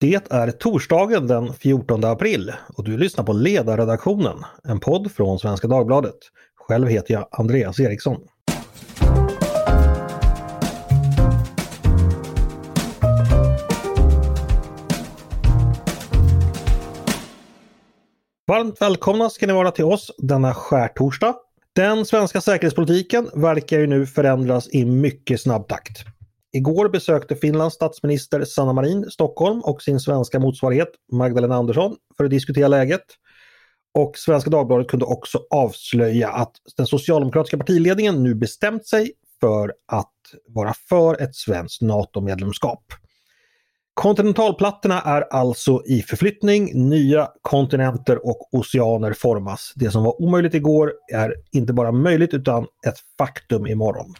Det 0.00 0.32
är 0.32 0.50
torsdagen 0.50 1.26
den 1.26 1.52
14 1.52 2.04
april 2.04 2.52
och 2.76 2.84
du 2.84 2.96
lyssnar 2.98 3.24
på 3.24 3.32
Ledarredaktionen, 3.32 4.44
en 4.64 4.80
podd 4.80 5.12
från 5.12 5.38
Svenska 5.38 5.68
Dagbladet. 5.68 6.14
Själv 6.56 6.88
heter 6.88 7.14
jag 7.14 7.28
Andreas 7.30 7.80
Eriksson. 7.80 8.16
Varmt 18.46 18.80
välkomna 18.80 19.30
ska 19.30 19.46
ni 19.46 19.52
vara 19.52 19.70
till 19.70 19.84
oss 19.84 20.10
denna 20.18 20.54
skärtorsdag. 20.54 21.34
Den 21.72 22.04
svenska 22.04 22.40
säkerhetspolitiken 22.40 23.30
verkar 23.34 23.78
ju 23.78 23.86
nu 23.86 24.06
förändras 24.06 24.68
i 24.72 24.84
mycket 24.84 25.40
snabb 25.40 25.68
takt. 25.68 26.04
Igår 26.58 26.88
besökte 26.88 27.36
Finlands 27.36 27.74
statsminister 27.74 28.44
Sanna 28.44 28.72
Marin 28.72 29.10
Stockholm 29.10 29.60
och 29.60 29.82
sin 29.82 30.00
svenska 30.00 30.38
motsvarighet 30.38 30.88
Magdalena 31.12 31.54
Andersson 31.54 31.96
för 32.16 32.24
att 32.24 32.30
diskutera 32.30 32.68
läget. 32.68 33.04
Och 33.94 34.18
Svenska 34.18 34.50
Dagbladet 34.50 34.88
kunde 34.88 35.04
också 35.04 35.40
avslöja 35.50 36.28
att 36.28 36.52
den 36.76 36.86
socialdemokratiska 36.86 37.58
partiledningen 37.58 38.22
nu 38.22 38.34
bestämt 38.34 38.86
sig 38.86 39.12
för 39.40 39.72
att 39.92 40.12
vara 40.48 40.74
för 40.88 41.22
ett 41.22 41.34
svenskt 41.34 41.82
NATO-medlemskap. 41.82 42.84
Kontinentalplattorna 43.94 45.02
är 45.02 45.20
alltså 45.20 45.82
i 45.86 46.02
förflyttning, 46.02 46.88
nya 46.88 47.28
kontinenter 47.42 48.26
och 48.26 48.54
oceaner 48.54 49.12
formas. 49.12 49.72
Det 49.76 49.90
som 49.90 50.02
var 50.04 50.22
omöjligt 50.22 50.54
igår 50.54 50.92
är 51.12 51.34
inte 51.52 51.72
bara 51.72 51.92
möjligt 51.92 52.34
utan 52.34 52.62
ett 52.62 52.98
faktum 53.18 53.66
imorgon. 53.66 54.14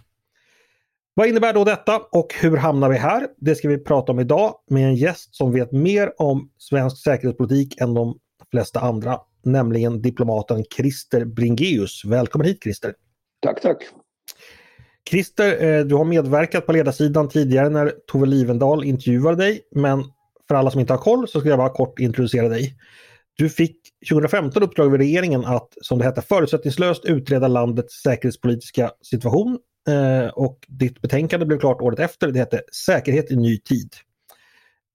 Vad 1.18 1.28
innebär 1.28 1.52
då 1.52 1.64
detta 1.64 2.00
och 2.12 2.34
hur 2.40 2.56
hamnar 2.56 2.88
vi 2.88 2.96
här? 2.96 3.26
Det 3.36 3.54
ska 3.54 3.68
vi 3.68 3.78
prata 3.78 4.12
om 4.12 4.20
idag 4.20 4.54
med 4.70 4.84
en 4.84 4.94
gäst 4.94 5.34
som 5.34 5.52
vet 5.52 5.72
mer 5.72 6.12
om 6.16 6.50
svensk 6.58 7.02
säkerhetspolitik 7.02 7.80
än 7.80 7.94
de 7.94 8.18
flesta 8.50 8.80
andra, 8.80 9.18
nämligen 9.44 10.02
diplomaten 10.02 10.64
Christer 10.76 11.24
Bringeus. 11.24 12.04
Välkommen 12.04 12.46
hit 12.46 12.62
Christer! 12.62 12.94
Tack, 13.42 13.62
tack! 13.62 13.76
Christer, 15.10 15.64
eh, 15.64 15.84
du 15.84 15.94
har 15.94 16.04
medverkat 16.04 16.66
på 16.66 16.72
ledarsidan 16.72 17.28
tidigare 17.28 17.68
när 17.68 17.92
Tove 18.06 18.26
Livendal 18.26 18.84
intervjuade 18.84 19.36
dig, 19.36 19.60
men 19.74 20.04
för 20.48 20.54
alla 20.54 20.70
som 20.70 20.80
inte 20.80 20.92
har 20.92 20.98
koll 20.98 21.28
så 21.28 21.40
ska 21.40 21.48
jag 21.48 21.58
bara 21.58 21.74
kort 21.74 21.98
introducera 21.98 22.48
dig. 22.48 22.74
Du 23.36 23.48
fick 23.48 23.76
2015 24.10 24.62
uppdrag 24.62 24.90
vid 24.90 25.00
regeringen 25.00 25.44
att, 25.44 25.68
som 25.82 25.98
det 25.98 26.04
hette, 26.04 26.22
förutsättningslöst 26.22 27.04
utreda 27.04 27.48
landets 27.48 28.02
säkerhetspolitiska 28.02 28.90
situation 29.02 29.58
Eh, 29.88 30.28
och 30.28 30.58
ditt 30.68 31.00
betänkande 31.00 31.46
blev 31.46 31.58
klart 31.58 31.80
året 31.80 31.98
efter. 31.98 32.28
Det 32.28 32.38
hette 32.38 32.60
Säkerhet 32.86 33.30
i 33.30 33.36
ny 33.36 33.58
tid. 33.58 33.88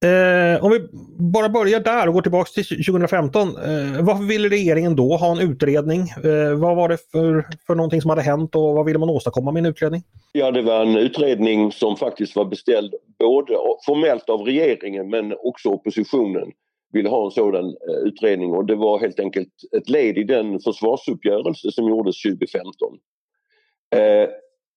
Eh, 0.03 0.63
om 0.63 0.71
vi 0.71 0.79
bara 1.19 1.49
börjar 1.49 1.79
där 1.79 2.07
och 2.07 2.13
går 2.13 2.21
tillbaks 2.21 2.51
till 2.51 2.65
2015. 2.65 3.47
Eh, 3.47 4.05
varför 4.05 4.23
ville 4.23 4.49
regeringen 4.49 4.95
då 4.95 5.17
ha 5.17 5.31
en 5.31 5.49
utredning? 5.51 6.01
Eh, 6.01 6.53
vad 6.55 6.75
var 6.75 6.89
det 6.89 6.97
för, 7.11 7.45
för 7.67 7.75
någonting 7.75 8.01
som 8.01 8.09
hade 8.09 8.21
hänt 8.21 8.55
och 8.55 8.73
vad 8.73 8.85
ville 8.85 8.99
man 8.99 9.09
åstadkomma 9.09 9.51
med 9.51 9.59
en 9.59 9.65
utredning? 9.65 10.01
Ja, 10.31 10.51
det 10.51 10.61
var 10.61 10.81
en 10.81 10.97
utredning 10.97 11.71
som 11.71 11.97
faktiskt 11.97 12.35
var 12.35 12.45
beställd 12.45 12.93
både 13.19 13.53
formellt 13.85 14.29
av 14.29 14.41
regeringen 14.41 15.09
men 15.09 15.33
också 15.43 15.69
oppositionen 15.69 16.51
ville 16.93 17.09
ha 17.09 17.25
en 17.25 17.31
sådan 17.31 17.65
eh, 17.65 18.07
utredning 18.07 18.53
och 18.53 18.65
det 18.65 18.75
var 18.75 18.99
helt 18.99 19.19
enkelt 19.19 19.53
ett 19.77 19.89
led 19.89 20.17
i 20.17 20.23
den 20.23 20.59
försvarsuppgörelse 20.59 21.71
som 21.71 21.89
gjordes 21.89 22.21
2015. 22.21 22.73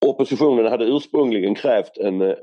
Eh, 0.04 0.08
Oppositionen 0.08 0.66
hade 0.66 0.84
ursprungligen 0.84 1.54
krävt 1.54 1.96
en, 1.96 2.20
en 2.20 2.36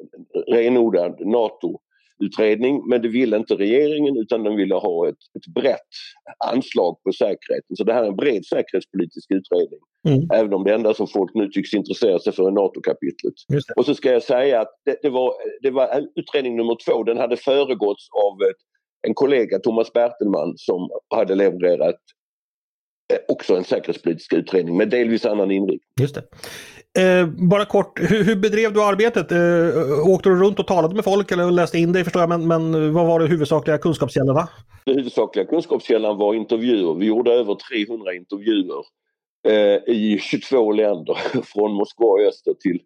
renodlad 0.48 1.26
NATO-utredning 1.26 2.90
men 2.90 3.02
det 3.02 3.08
ville 3.08 3.38
inte 3.38 3.56
regeringen 3.56 4.18
utan 4.18 4.44
den 4.44 4.56
ville 4.56 4.76
ha 4.76 5.10
ett, 5.10 5.18
ett 5.38 5.54
brett 5.54 5.80
anslag 6.46 7.04
på 7.04 7.12
säkerheten. 7.12 7.76
Så 7.76 7.84
det 7.84 7.94
här 7.94 8.04
är 8.04 8.08
en 8.08 8.16
bred 8.16 8.46
säkerhetspolitisk 8.46 9.32
utredning. 9.32 9.80
Mm. 10.08 10.28
Även 10.34 10.54
om 10.54 10.64
det 10.64 10.74
enda 10.74 10.94
som 10.94 11.08
folk 11.08 11.32
nu 11.34 11.48
tycks 11.48 11.74
intressera 11.74 12.20
sig 12.20 12.34
för 12.34 12.48
är 12.48 12.52
NATO-kapitlet. 12.52 13.34
Och 13.76 13.86
så 13.86 13.96
ska 13.96 14.12
jag 14.12 14.24
säga 14.24 14.62
att 14.62 14.80
det, 14.86 14.98
det, 15.02 15.10
var, 15.10 15.34
det 15.62 15.72
var 15.72 16.08
utredning 16.16 16.56
nummer 16.56 16.78
två, 16.86 17.04
den 17.04 17.18
hade 17.18 17.38
föregåtts 17.38 18.08
av 18.26 18.42
ett, 18.42 18.58
en 19.08 19.14
kollega, 19.14 19.60
Thomas 19.60 19.94
Bertelman, 19.94 20.54
som 20.58 20.90
hade 21.16 21.36
levererat 21.36 22.00
eh, 23.14 23.20
också 23.28 23.56
en 23.56 23.64
säkerhetspolitisk 23.64 24.34
utredning 24.34 24.78
med 24.78 24.90
delvis 24.90 25.26
annan 25.26 25.52
inriktning. 25.52 25.94
Just 26.00 26.16
det. 26.16 26.24
Eh, 27.00 27.28
bara 27.50 27.66
kort, 27.66 28.00
hur, 28.00 28.24
hur, 28.24 28.36
bedrev 28.36 28.74
du 28.74 28.84
arbetet? 28.84 29.32
Eh, 29.32 30.10
åkte 30.10 30.30
du 30.30 30.36
runt 30.36 30.60
och 30.60 30.68
talade 30.68 30.96
med 30.96 31.04
folk 31.04 31.32
eller 31.32 31.52
läste 31.52 31.78
in 31.78 31.94
dig 31.94 32.04
förstår 32.04 32.22
jag, 32.22 32.30
men, 32.30 32.48
men 32.48 32.94
vad 32.94 33.08
var 33.08 33.20
de 33.20 33.28
huvudsakliga 33.28 33.78
kunskapskällorna? 33.78 34.50
Den 34.86 34.96
huvudsakliga 34.96 35.46
kunskapskällan 35.46 36.18
var 36.18 36.34
intervjuer. 36.34 36.94
Vi 36.94 37.06
gjorde 37.06 37.34
över 37.34 37.58
300 37.86 38.14
intervjuer 38.14 38.84
eh, 39.48 39.96
i 39.96 40.20
22 40.22 40.72
länder, 40.72 41.16
från 41.44 41.74
Moskva 41.74 42.22
i 42.22 42.28
öster 42.28 42.54
till, 42.54 42.82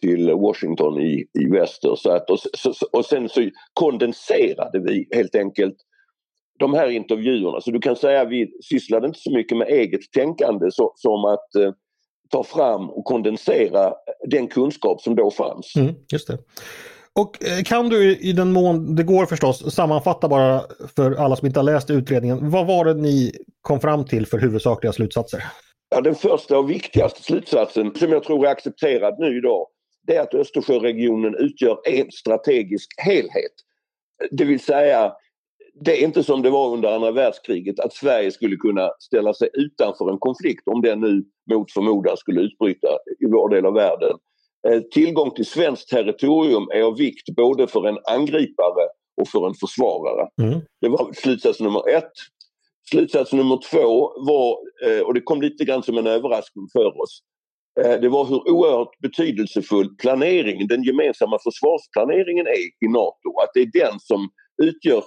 till 0.00 0.30
Washington 0.30 1.00
i, 1.00 1.26
i 1.40 1.46
väster. 1.46 1.94
Så 1.96 2.10
att, 2.10 2.30
och, 2.30 2.38
så, 2.38 2.72
och 2.92 3.04
sen 3.04 3.28
så 3.28 3.50
kondenserade 3.72 4.78
vi 4.80 5.08
helt 5.14 5.34
enkelt 5.34 5.76
de 6.58 6.74
här 6.74 6.88
intervjuerna. 6.88 7.60
Så 7.60 7.70
du 7.70 7.80
kan 7.80 7.96
säga 7.96 8.20
att 8.20 8.28
vi 8.28 8.52
sysslade 8.64 9.06
inte 9.06 9.18
så 9.18 9.32
mycket 9.32 9.58
med 9.58 9.68
eget 9.68 10.12
tänkande 10.12 10.70
så, 10.70 10.92
som 10.96 11.24
att 11.24 11.54
eh, 11.54 11.72
ta 12.32 12.44
fram 12.44 12.90
och 12.90 13.04
kondensera 13.04 13.92
den 14.28 14.48
kunskap 14.48 15.00
som 15.00 15.16
då 15.16 15.30
fanns. 15.30 15.76
Mm, 15.76 15.94
just 16.12 16.28
det. 16.28 16.38
Och 17.14 17.44
eh, 17.44 17.62
kan 17.64 17.88
du 17.88 18.16
i 18.16 18.32
den 18.32 18.52
mån 18.52 18.94
det 18.94 19.02
går 19.02 19.26
förstås 19.26 19.74
sammanfatta 19.74 20.28
bara 20.28 20.62
för 20.96 21.12
alla 21.12 21.36
som 21.36 21.46
inte 21.46 21.58
har 21.58 21.64
läst 21.64 21.90
utredningen. 21.90 22.50
Vad 22.50 22.66
var 22.66 22.84
det 22.84 22.94
ni 22.94 23.32
kom 23.60 23.80
fram 23.80 24.04
till 24.04 24.26
för 24.26 24.38
huvudsakliga 24.38 24.92
slutsatser? 24.92 25.44
Ja, 25.94 26.00
den 26.00 26.14
första 26.14 26.58
och 26.58 26.70
viktigaste 26.70 27.22
slutsatsen 27.22 27.94
som 27.94 28.12
jag 28.12 28.24
tror 28.24 28.46
är 28.46 28.50
accepterad 28.50 29.14
nu 29.18 29.38
idag 29.38 29.66
det 30.06 30.16
är 30.16 30.20
att 30.20 30.34
Östersjöregionen 30.34 31.34
utgör 31.38 31.80
en 31.84 32.10
strategisk 32.10 32.94
helhet. 32.96 33.52
Det 34.30 34.44
vill 34.44 34.60
säga 34.60 35.12
det 35.80 36.02
är 36.02 36.04
inte 36.04 36.22
som 36.22 36.42
det 36.42 36.50
var 36.50 36.72
under 36.72 36.94
andra 36.94 37.10
världskriget 37.10 37.80
att 37.80 37.92
Sverige 37.92 38.30
skulle 38.30 38.56
kunna 38.56 38.90
ställa 38.98 39.34
sig 39.34 39.48
utanför 39.52 40.10
en 40.10 40.18
konflikt 40.18 40.68
om 40.68 40.82
den 40.82 41.00
nu 41.00 41.24
mot 41.50 41.72
förmodan 41.72 42.16
skulle 42.16 42.40
utbryta 42.40 42.88
i 43.20 43.26
vår 43.26 43.48
del 43.48 43.66
av 43.66 43.74
världen. 43.74 44.16
Eh, 44.68 44.80
tillgång 44.80 45.30
till 45.30 45.46
svenskt 45.46 45.88
territorium 45.88 46.68
är 46.74 46.82
av 46.82 46.96
vikt 46.96 47.36
både 47.36 47.66
för 47.66 47.88
en 47.88 47.98
angripare 48.10 48.84
och 49.20 49.28
för 49.28 49.46
en 49.46 49.54
försvarare. 49.54 50.28
Mm. 50.42 50.60
Det 50.80 50.88
var 50.88 51.12
slutsats 51.12 51.60
nummer 51.60 51.88
ett. 51.88 52.12
Slutsats 52.90 53.32
nummer 53.32 53.58
två 53.70 54.12
var, 54.16 54.58
eh, 54.86 55.00
och 55.00 55.14
det 55.14 55.20
kom 55.20 55.42
lite 55.42 55.64
grann 55.64 55.82
som 55.82 55.98
en 55.98 56.06
överraskning 56.06 56.68
för 56.72 57.02
oss, 57.02 57.22
eh, 57.80 58.00
det 58.00 58.08
var 58.08 58.24
hur 58.24 58.50
oerhört 58.50 58.98
betydelsefull 58.98 59.96
planeringen, 59.96 60.66
den 60.66 60.82
gemensamma 60.82 61.38
försvarsplaneringen 61.44 62.46
är 62.46 62.86
i 62.86 62.88
NATO. 62.88 63.28
Att 63.42 63.50
det 63.54 63.60
är 63.60 63.70
den 63.84 64.00
som 64.00 64.28
utgör 64.62 65.02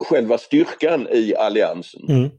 själva 0.00 0.38
styrkan 0.38 1.08
i 1.10 1.34
alliansen. 1.36 2.02
Mm. 2.08 2.30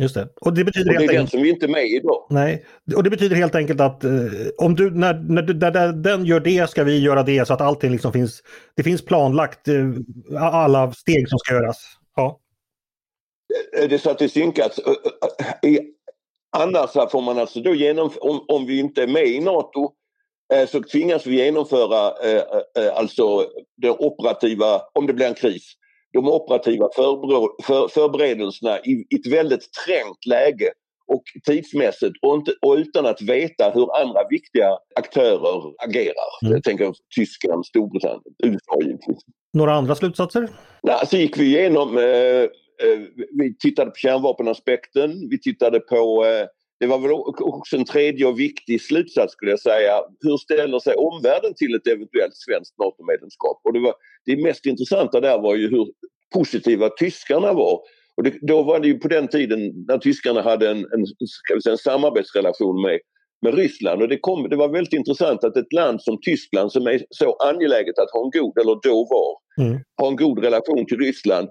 Just 0.00 0.14
det. 0.14 0.28
Och 0.40 0.54
det 0.54 0.64
betyder 0.64 0.90
och 0.90 0.98
det 0.98 1.04
är 1.04 1.18
den 1.18 1.26
som 1.26 1.42
vi 1.42 1.50
inte 1.50 1.66
är 1.66 1.68
med 1.68 1.86
idag. 1.86 2.26
Nej, 2.30 2.64
och 2.96 3.02
det 3.02 3.10
betyder 3.10 3.36
helt 3.36 3.54
enkelt 3.54 3.80
att 3.80 4.04
eh, 4.04 4.10
om 4.58 4.74
du, 4.74 4.90
när, 4.90 5.14
när, 5.14 5.42
du, 5.42 5.54
när 5.54 5.92
den 5.92 6.24
gör 6.24 6.40
det 6.40 6.70
ska 6.70 6.84
vi 6.84 6.98
göra 6.98 7.22
det 7.22 7.46
så 7.46 7.54
att 7.54 7.60
allting 7.60 7.92
liksom 7.92 8.12
finns, 8.12 8.42
det 8.76 8.82
finns 8.82 9.04
planlagt 9.04 9.68
eh, 9.68 9.74
alla 10.40 10.92
steg 10.92 11.28
som 11.28 11.38
ska 11.38 11.54
göras. 11.54 11.76
Ja. 12.16 12.40
Eh, 13.78 13.88
det 13.88 13.94
är 13.94 13.98
så 13.98 14.10
att 14.10 14.18
det 14.18 14.28
synkats. 14.28 14.78
Eh, 14.78 15.72
eh, 15.72 15.80
annars 16.56 16.90
får 16.92 17.20
man 17.22 17.38
alltså 17.38 17.60
då 17.60 17.74
genomföra, 17.74 18.22
om, 18.22 18.44
om 18.48 18.66
vi 18.66 18.78
inte 18.78 19.02
är 19.02 19.06
med 19.06 19.26
i 19.26 19.40
NATO 19.40 19.92
så 20.68 20.82
tvingas 20.82 21.26
vi 21.26 21.44
genomföra 21.44 22.12
eh, 22.30 22.42
alltså 22.94 23.46
det 23.76 23.90
operativa, 23.90 24.82
om 24.92 25.06
det 25.06 25.12
blir 25.12 25.26
en 25.26 25.34
kris, 25.34 25.72
de 26.12 26.28
operativa 26.28 26.88
förberedelserna 27.94 28.78
i 28.78 29.06
ett 29.14 29.32
väldigt 29.32 29.68
trängt 29.86 30.26
läge 30.26 30.70
och 31.12 31.22
tidsmässigt 31.46 32.16
och, 32.22 32.34
inte, 32.34 32.52
och 32.62 32.74
utan 32.74 33.06
att 33.06 33.22
veta 33.22 33.70
hur 33.70 34.00
andra 34.02 34.20
viktiga 34.30 34.78
aktörer 34.96 35.72
agerar. 35.84 36.30
Mm. 36.42 36.52
Jag 36.52 36.62
tänker 36.64 36.94
Tyskland, 37.16 37.66
Storbritannien, 37.66 38.22
USA 38.44 38.80
givetvis. 38.82 39.18
Några 39.52 39.74
andra 39.74 39.94
slutsatser? 39.94 40.48
Nej, 40.82 41.06
så 41.06 41.16
gick 41.16 41.38
vi 41.38 41.44
igenom, 41.44 41.98
eh, 41.98 42.04
eh, 42.04 42.48
vi 43.38 43.56
tittade 43.58 43.90
på 43.90 43.96
kärnvapenaspekten, 43.96 45.28
vi 45.30 45.40
tittade 45.40 45.80
på 45.80 46.24
eh, 46.24 46.46
det 46.80 46.86
var 46.86 46.98
väl 46.98 47.12
också 47.40 47.76
en 47.76 47.84
tredje 47.84 48.26
och 48.26 48.40
viktig 48.40 48.82
slutsats 48.82 49.32
skulle 49.32 49.50
jag 49.50 49.60
säga. 49.60 50.00
Hur 50.20 50.36
ställer 50.36 50.78
sig 50.78 50.94
omvärlden 50.94 51.54
till 51.54 51.74
ett 51.74 51.86
eventuellt 51.86 52.36
svenskt 52.36 52.78
NATO-medlemskap? 52.78 53.60
Och 53.64 53.72
det, 53.72 53.80
var, 53.80 53.94
det 54.26 54.42
mest 54.42 54.66
intressanta 54.66 55.20
där 55.20 55.38
var 55.38 55.54
ju 55.54 55.70
hur 55.70 55.86
positiva 56.34 56.88
tyskarna 56.88 57.52
var. 57.52 57.80
Och 58.16 58.22
det, 58.22 58.34
då 58.42 58.62
var 58.62 58.80
det 58.80 58.88
ju 58.88 58.98
på 58.98 59.08
den 59.08 59.28
tiden 59.28 59.58
när 59.88 59.98
tyskarna 59.98 60.42
hade 60.42 60.70
en, 60.70 60.78
en, 60.78 61.06
säga, 61.62 61.72
en 61.72 61.78
samarbetsrelation 61.78 62.82
med 62.82 63.00
med 63.42 63.54
Ryssland 63.54 64.02
och 64.02 64.08
det, 64.08 64.18
kom, 64.18 64.48
det 64.48 64.56
var 64.56 64.68
väldigt 64.68 64.92
intressant 64.92 65.44
att 65.44 65.56
ett 65.56 65.72
land 65.72 66.02
som 66.02 66.18
Tyskland 66.22 66.72
som 66.72 66.86
är 66.86 67.02
så 67.10 67.36
angeläget 67.36 67.98
att 67.98 68.10
ha 68.12 68.24
en 68.24 68.40
god, 68.40 68.58
eller 68.58 68.78
då 68.82 69.06
var, 69.10 69.64
mm. 69.66 69.80
ha 70.00 70.08
en 70.08 70.16
god 70.16 70.44
relation 70.44 70.86
till 70.86 70.98
Ryssland 70.98 71.48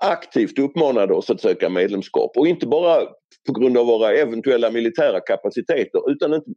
aktivt 0.00 0.58
uppmanade 0.58 1.14
oss 1.14 1.30
att 1.30 1.40
söka 1.40 1.68
medlemskap 1.68 2.36
och 2.36 2.48
inte 2.48 2.66
bara 2.66 3.06
på 3.46 3.52
grund 3.52 3.78
av 3.78 3.86
våra 3.86 4.12
eventuella 4.12 4.70
militära 4.70 5.20
kapaciteter 5.20 6.10
utan 6.10 6.34
inte, 6.34 6.50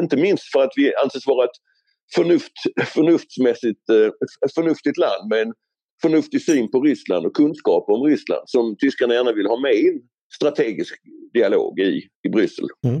inte 0.00 0.16
minst 0.16 0.52
för 0.52 0.62
att 0.62 0.72
vi 0.76 0.94
anses 0.94 1.26
vara 1.26 1.44
ett 1.44 1.56
förnuft, 2.14 2.52
förnuftsmässigt 2.86 3.90
ett 4.46 4.54
förnuftigt 4.54 4.98
land 4.98 5.28
med 5.30 5.42
en 5.42 5.52
förnuftig 6.02 6.42
syn 6.42 6.70
på 6.70 6.80
Ryssland 6.80 7.26
och 7.26 7.36
kunskap 7.36 7.84
om 7.88 8.02
Ryssland 8.02 8.42
som 8.46 8.76
tyskarna 8.76 9.14
gärna 9.14 9.32
vill 9.32 9.46
ha 9.46 9.60
med 9.60 9.74
i 9.74 9.88
en 9.88 10.00
strategisk 10.34 10.94
dialog 11.34 11.80
i, 11.80 12.02
i 12.26 12.28
Bryssel. 12.28 12.66
Mm. 12.86 13.00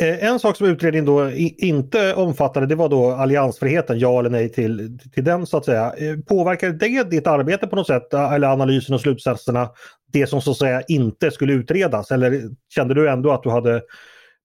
Eh, 0.00 0.24
en 0.24 0.38
sak 0.40 0.56
som 0.56 0.66
utredningen 0.66 1.04
då 1.04 1.30
inte 1.58 2.14
omfattade 2.14 2.66
det 2.66 2.74
var 2.74 2.88
då 2.88 3.10
alliansfriheten, 3.10 3.98
ja 3.98 4.18
eller 4.18 4.30
nej 4.30 4.52
till, 4.52 4.98
till 5.14 5.24
den 5.24 5.46
så 5.46 5.56
att 5.56 5.64
säga. 5.64 5.92
Eh, 5.96 6.16
Påverkade 6.28 6.72
det 6.72 7.10
ditt 7.10 7.26
arbete 7.26 7.66
på 7.66 7.76
något 7.76 7.86
sätt, 7.86 8.14
eh, 8.14 8.32
eller 8.32 8.48
analysen 8.48 8.94
och 8.94 9.00
slutsatserna, 9.00 9.70
det 10.12 10.26
som 10.26 10.42
så 10.42 10.50
att 10.50 10.56
säga 10.56 10.82
inte 10.88 11.30
skulle 11.30 11.52
utredas? 11.52 12.10
Eller 12.10 12.42
kände 12.74 12.94
du 12.94 13.10
ändå 13.10 13.32
att 13.32 13.42
du 13.42 13.50
hade 13.50 13.82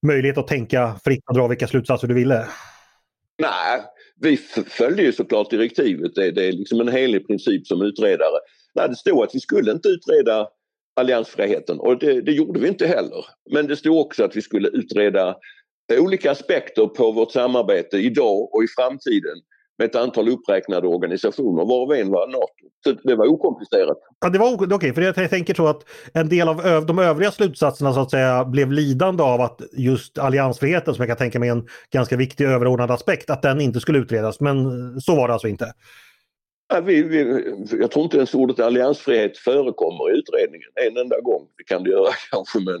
möjlighet 0.06 0.38
att 0.38 0.48
tänka 0.48 0.94
fritt 1.04 1.24
och 1.28 1.34
dra 1.34 1.48
vilka 1.48 1.66
slutsatser 1.66 2.08
du 2.08 2.14
ville? 2.14 2.46
Nej, 3.38 3.80
vi 4.20 4.36
följde 4.68 5.02
ju 5.02 5.12
såklart 5.12 5.50
direktivet. 5.50 6.14
Det, 6.14 6.30
det 6.30 6.44
är 6.44 6.52
liksom 6.52 6.80
en 6.80 6.88
helig 6.88 7.26
princip 7.26 7.66
som 7.66 7.82
utredare. 7.82 8.38
Nej, 8.74 8.88
det 8.88 8.96
stod 8.96 9.22
att 9.22 9.34
vi 9.34 9.40
skulle 9.40 9.72
inte 9.72 9.88
utreda 9.88 10.48
alliansfriheten 10.96 11.80
och 11.80 11.98
det, 11.98 12.20
det, 12.20 12.32
gjorde 12.32 12.60
vi 12.60 12.68
inte 12.68 12.86
heller. 12.86 13.24
Men 13.50 13.66
det 13.66 13.76
stod 13.76 13.98
också 13.98 14.24
att 14.24 14.36
vi 14.36 14.42
skulle 14.42 14.68
utreda 14.68 15.36
olika 15.98 16.30
aspekter 16.30 16.86
på 16.86 17.12
vårt 17.12 17.32
samarbete 17.32 17.96
idag 17.96 18.54
och 18.54 18.64
i 18.64 18.66
framtiden 18.76 19.36
med 19.78 19.86
ett 19.86 19.96
antal 19.96 20.28
uppräknade 20.28 20.86
organisationer, 20.86 21.64
var 21.64 21.86
och 21.86 21.96
en 21.96 22.10
var 22.10 22.26
NATO. 22.26 22.70
Så 22.84 23.08
det 23.08 23.14
var 23.14 23.26
okomplicerat. 23.26 23.98
Ja, 24.20 24.28
det 24.28 24.38
var 24.38 24.54
okej, 24.54 24.74
okay, 24.74 24.92
för 24.92 25.02
jag 25.02 25.30
tänker 25.30 25.54
så 25.54 25.66
att 25.66 25.82
en 26.14 26.28
del 26.28 26.48
av 26.48 26.86
de 26.86 26.98
övriga 26.98 27.30
slutsatserna 27.30 27.92
så 27.92 28.00
att 28.00 28.10
säga 28.10 28.44
blev 28.44 28.72
lidande 28.72 29.22
av 29.22 29.40
att 29.40 29.60
just 29.72 30.18
alliansfriheten, 30.18 30.94
som 30.94 31.02
jag 31.02 31.08
kan 31.08 31.16
tänka 31.16 31.38
mig 31.38 31.48
är 31.48 31.52
en 31.52 31.66
ganska 31.92 32.16
viktig 32.16 32.44
överordnad 32.44 32.90
aspekt, 32.90 33.30
att 33.30 33.42
den 33.42 33.60
inte 33.60 33.80
skulle 33.80 33.98
utredas. 33.98 34.40
Men 34.40 34.56
så 35.00 35.16
var 35.16 35.28
det 35.28 35.34
alltså 35.34 35.48
inte? 35.48 35.72
Ja, 36.68 36.80
vi, 36.80 37.02
vi, 37.02 37.44
jag 37.80 37.90
tror 37.90 38.04
inte 38.04 38.16
ens 38.16 38.34
ordet 38.34 38.60
alliansfrihet 38.60 39.38
förekommer 39.38 40.14
i 40.14 40.18
utredningen 40.18 40.68
en 40.86 40.96
enda 40.96 41.20
gång. 41.20 41.46
Det 41.58 41.64
kan 41.64 41.82
det 41.82 41.90
göra 41.90 42.12
kanske 42.30 42.58
men, 42.58 42.80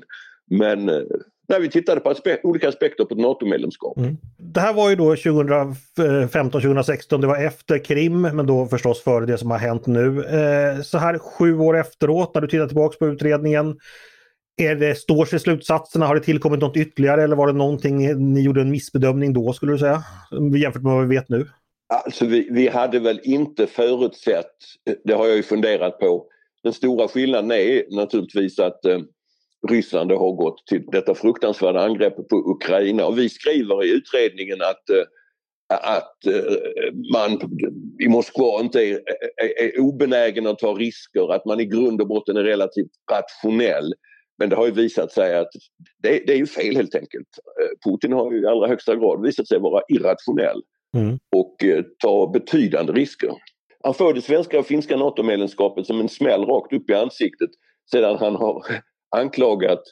men 0.60 0.88
eh, 0.88 1.02
när 1.48 1.60
vi 1.60 1.70
tittade 1.70 2.00
på 2.00 2.10
aspe 2.10 2.38
olika 2.42 2.68
aspekter 2.68 3.04
på 3.04 3.14
ett 3.14 3.20
NATO-medlemskap. 3.20 3.98
Mm. 3.98 4.16
Det 4.38 4.60
här 4.60 4.72
var 4.72 4.90
ju 4.90 4.96
då 4.96 5.14
2015-2016, 5.14 7.20
det 7.20 7.26
var 7.26 7.44
efter 7.44 7.84
Krim 7.84 8.22
men 8.22 8.46
då 8.46 8.66
förstås 8.66 9.02
före 9.02 9.26
det 9.26 9.38
som 9.38 9.50
har 9.50 9.58
hänt 9.58 9.86
nu. 9.86 10.24
Eh, 10.24 10.80
så 10.82 10.98
här 10.98 11.18
sju 11.18 11.58
år 11.58 11.76
efteråt 11.76 12.34
när 12.34 12.42
du 12.42 12.48
tittar 12.48 12.66
tillbaka 12.66 12.96
på 12.98 13.06
utredningen, 13.06 13.78
är 14.56 14.74
det, 14.74 14.94
står 14.94 15.24
sig 15.24 15.40
slutsatserna? 15.40 16.06
Har 16.06 16.14
det 16.14 16.20
tillkommit 16.20 16.60
något 16.60 16.76
ytterligare 16.76 17.22
eller 17.22 17.36
var 17.36 17.46
det 17.46 17.52
någonting 17.52 18.30
ni 18.34 18.40
gjorde 18.40 18.60
en 18.60 18.70
missbedömning 18.70 19.32
då 19.32 19.52
skulle 19.52 19.72
du 19.72 19.78
säga? 19.78 20.02
Jämfört 20.56 20.82
med 20.82 20.92
vad 20.92 21.08
vi 21.08 21.16
vet 21.16 21.28
nu? 21.28 21.46
Alltså 21.88 22.26
vi, 22.26 22.48
vi 22.50 22.68
hade 22.68 22.98
väl 22.98 23.20
inte 23.22 23.66
förutsett, 23.66 24.54
det 25.04 25.12
har 25.12 25.26
jag 25.26 25.36
ju 25.36 25.42
funderat 25.42 25.98
på. 25.98 26.26
Den 26.62 26.72
stora 26.72 27.08
skillnaden 27.08 27.50
är 27.50 27.96
naturligtvis 27.96 28.58
att 28.58 28.84
eh, 28.84 28.98
Ryssland 29.68 30.12
har 30.12 30.32
gått 30.32 30.66
till 30.66 30.84
detta 30.86 31.14
fruktansvärda 31.14 31.80
angrepp 31.80 32.28
på 32.28 32.36
Ukraina 32.36 33.06
och 33.06 33.18
vi 33.18 33.28
skriver 33.28 33.84
i 33.84 33.90
utredningen 33.90 34.62
att, 34.62 34.90
eh, 34.90 35.04
att 35.92 36.26
eh, 36.26 36.92
man 37.12 37.40
i 38.04 38.08
Moskva 38.08 38.60
inte 38.60 38.82
är, 38.82 39.00
är, 39.36 39.62
är 39.62 39.80
obenägen 39.80 40.46
att 40.46 40.58
ta 40.58 40.74
risker, 40.74 41.32
att 41.32 41.44
man 41.44 41.60
i 41.60 41.64
grund 41.64 42.00
och 42.00 42.08
botten 42.08 42.36
är 42.36 42.44
relativt 42.44 42.90
rationell. 43.12 43.94
Men 44.38 44.50
det 44.50 44.56
har 44.56 44.66
ju 44.66 44.72
visat 44.72 45.12
sig 45.12 45.36
att 45.38 45.50
det, 46.02 46.22
det 46.26 46.32
är 46.32 46.38
ju 46.38 46.46
fel 46.46 46.76
helt 46.76 46.94
enkelt. 46.94 47.28
Eh, 47.60 47.90
Putin 47.90 48.12
har 48.12 48.32
ju 48.32 48.42
i 48.42 48.46
allra 48.46 48.68
högsta 48.68 48.96
grad 48.96 49.22
visat 49.22 49.48
sig 49.48 49.58
vara 49.58 49.82
irrationell 49.88 50.62
mm. 50.96 51.18
och 51.36 51.64
eh, 51.64 51.84
ta 52.02 52.30
betydande 52.32 52.92
risker. 52.92 53.30
Han 53.84 53.94
får 53.94 54.14
det 54.14 54.22
svenska 54.22 54.58
och 54.58 54.66
finska 54.66 54.96
NATO-medlemskapet 54.96 55.86
som 55.86 56.00
en 56.00 56.08
smäll 56.08 56.44
rakt 56.44 56.72
upp 56.72 56.90
i 56.90 56.94
ansiktet 56.94 57.50
sedan 57.90 58.16
han 58.20 58.36
har 58.36 58.62
anklagat 59.16 59.82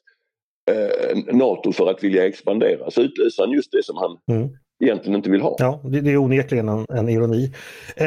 eh, 0.70 1.34
NATO 1.34 1.72
för 1.72 1.90
att 1.90 2.04
vilja 2.04 2.26
expandera. 2.26 2.90
Så 2.90 3.00
utlöser 3.00 3.42
han 3.42 3.52
just 3.52 3.72
det 3.72 3.84
som 3.84 3.96
han 3.96 4.36
mm. 4.38 4.50
egentligen 4.84 5.16
inte 5.16 5.30
vill 5.30 5.40
ha. 5.40 5.56
Ja, 5.58 5.80
det, 5.84 5.98
är 5.98 6.16
onekligen 6.16 6.68
en, 6.68 6.86
en 6.88 7.08
ironi. 7.08 7.52
Eh, 7.96 8.06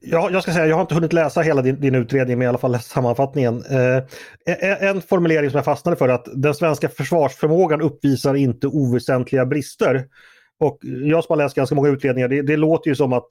jag, 0.00 0.32
jag, 0.32 0.42
ska 0.42 0.52
säga, 0.52 0.66
jag 0.66 0.76
har 0.76 0.80
inte 0.80 0.94
hunnit 0.94 1.12
läsa 1.12 1.40
hela 1.40 1.62
din, 1.62 1.80
din 1.80 1.94
utredning 1.94 2.38
men 2.38 2.44
i 2.44 2.48
alla 2.48 2.58
fall 2.58 2.78
sammanfattningen. 2.80 3.64
Eh, 3.70 4.88
en 4.88 5.02
formulering 5.02 5.50
som 5.50 5.56
jag 5.58 5.64
fastnade 5.64 5.96
för 5.96 6.08
att 6.08 6.26
den 6.34 6.54
svenska 6.54 6.88
försvarsförmågan 6.88 7.80
uppvisar 7.80 8.34
inte 8.34 8.66
oväsentliga 8.66 9.46
brister. 9.46 10.04
Och 10.60 10.78
jag 10.82 11.24
som 11.24 11.32
har 11.32 11.44
läst 11.44 11.56
ganska 11.56 11.74
många 11.74 11.88
utredningar, 11.88 12.28
det, 12.28 12.42
det 12.42 12.56
låter 12.56 12.88
ju 12.90 12.96
som 12.96 13.12
att 13.12 13.28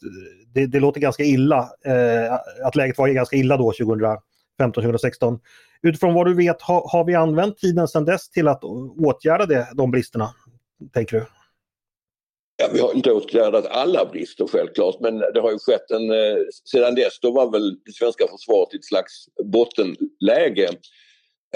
det, 0.54 0.66
det 0.66 0.80
låter 0.80 1.02
ganska 1.02 1.24
illa, 1.24 1.70
eh, 1.86 2.34
att 2.66 2.76
läget 2.76 2.98
var 2.98 3.08
ganska 3.08 3.36
illa 3.36 3.58
då 3.58 3.72
2015-2016. 3.72 5.40
Utifrån 5.82 6.14
vad 6.14 6.28
du 6.28 6.36
vet, 6.36 6.62
har, 6.62 6.90
har 6.92 7.06
vi 7.06 7.16
använt 7.16 7.58
tiden 7.58 7.88
sedan 7.88 8.06
dess 8.06 8.30
till 8.30 8.48
att 8.48 8.64
åtgärda 8.98 9.46
det, 9.46 9.68
de 9.74 9.92
bristerna, 9.92 10.30
tänker 10.94 11.18
du? 11.18 11.26
Ja, 12.62 12.70
vi 12.74 12.80
har 12.80 12.94
inte 12.94 13.12
åtgärdat 13.12 13.66
alla 13.66 14.06
brister 14.06 14.48
självklart 14.48 15.00
men 15.00 15.18
det 15.18 15.40
har 15.42 15.52
ju 15.52 15.60
skett 15.60 15.92
en... 15.92 16.12
Eh, 16.12 16.38
sedan 16.72 16.96
dess 16.96 17.20
då 17.22 17.32
var 17.32 17.52
väl 17.52 17.70
det 17.86 17.92
svenska 17.92 18.28
försvaret 18.28 18.74
i 18.74 18.78
ett 18.78 18.86
slags 18.86 19.26
bottenläge. 19.44 20.70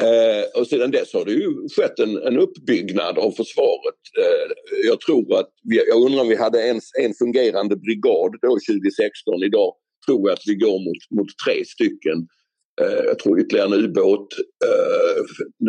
Eh, 0.01 0.59
och 0.59 0.67
sedan 0.67 0.91
dess 0.91 1.13
har 1.13 1.25
det 1.25 1.31
ju 1.31 1.69
skett 1.75 1.99
en, 1.99 2.17
en 2.17 2.39
uppbyggnad 2.39 3.17
av 3.17 3.31
försvaret. 3.31 4.01
Eh, 4.19 4.51
jag 4.87 5.01
tror 5.01 5.39
att, 5.39 5.49
vi, 5.63 5.87
jag 5.87 6.01
undrar 6.05 6.21
om 6.21 6.27
vi 6.27 6.35
hade 6.35 6.67
ens 6.67 6.83
en 6.99 7.13
fungerande 7.13 7.75
brigad 7.75 8.31
då 8.41 8.49
2016. 8.49 9.43
Idag 9.43 9.73
tror 10.05 10.29
jag 10.29 10.33
att 10.33 10.43
vi 10.45 10.55
går 10.55 10.79
mot, 10.79 11.19
mot 11.19 11.27
tre 11.45 11.65
stycken. 11.65 12.27
Eh, 12.81 13.03
jag 13.05 13.19
tror 13.19 13.39
ytterligare 13.39 13.67
en 13.67 13.85
ubåt, 13.85 14.27
eh, 14.65 15.23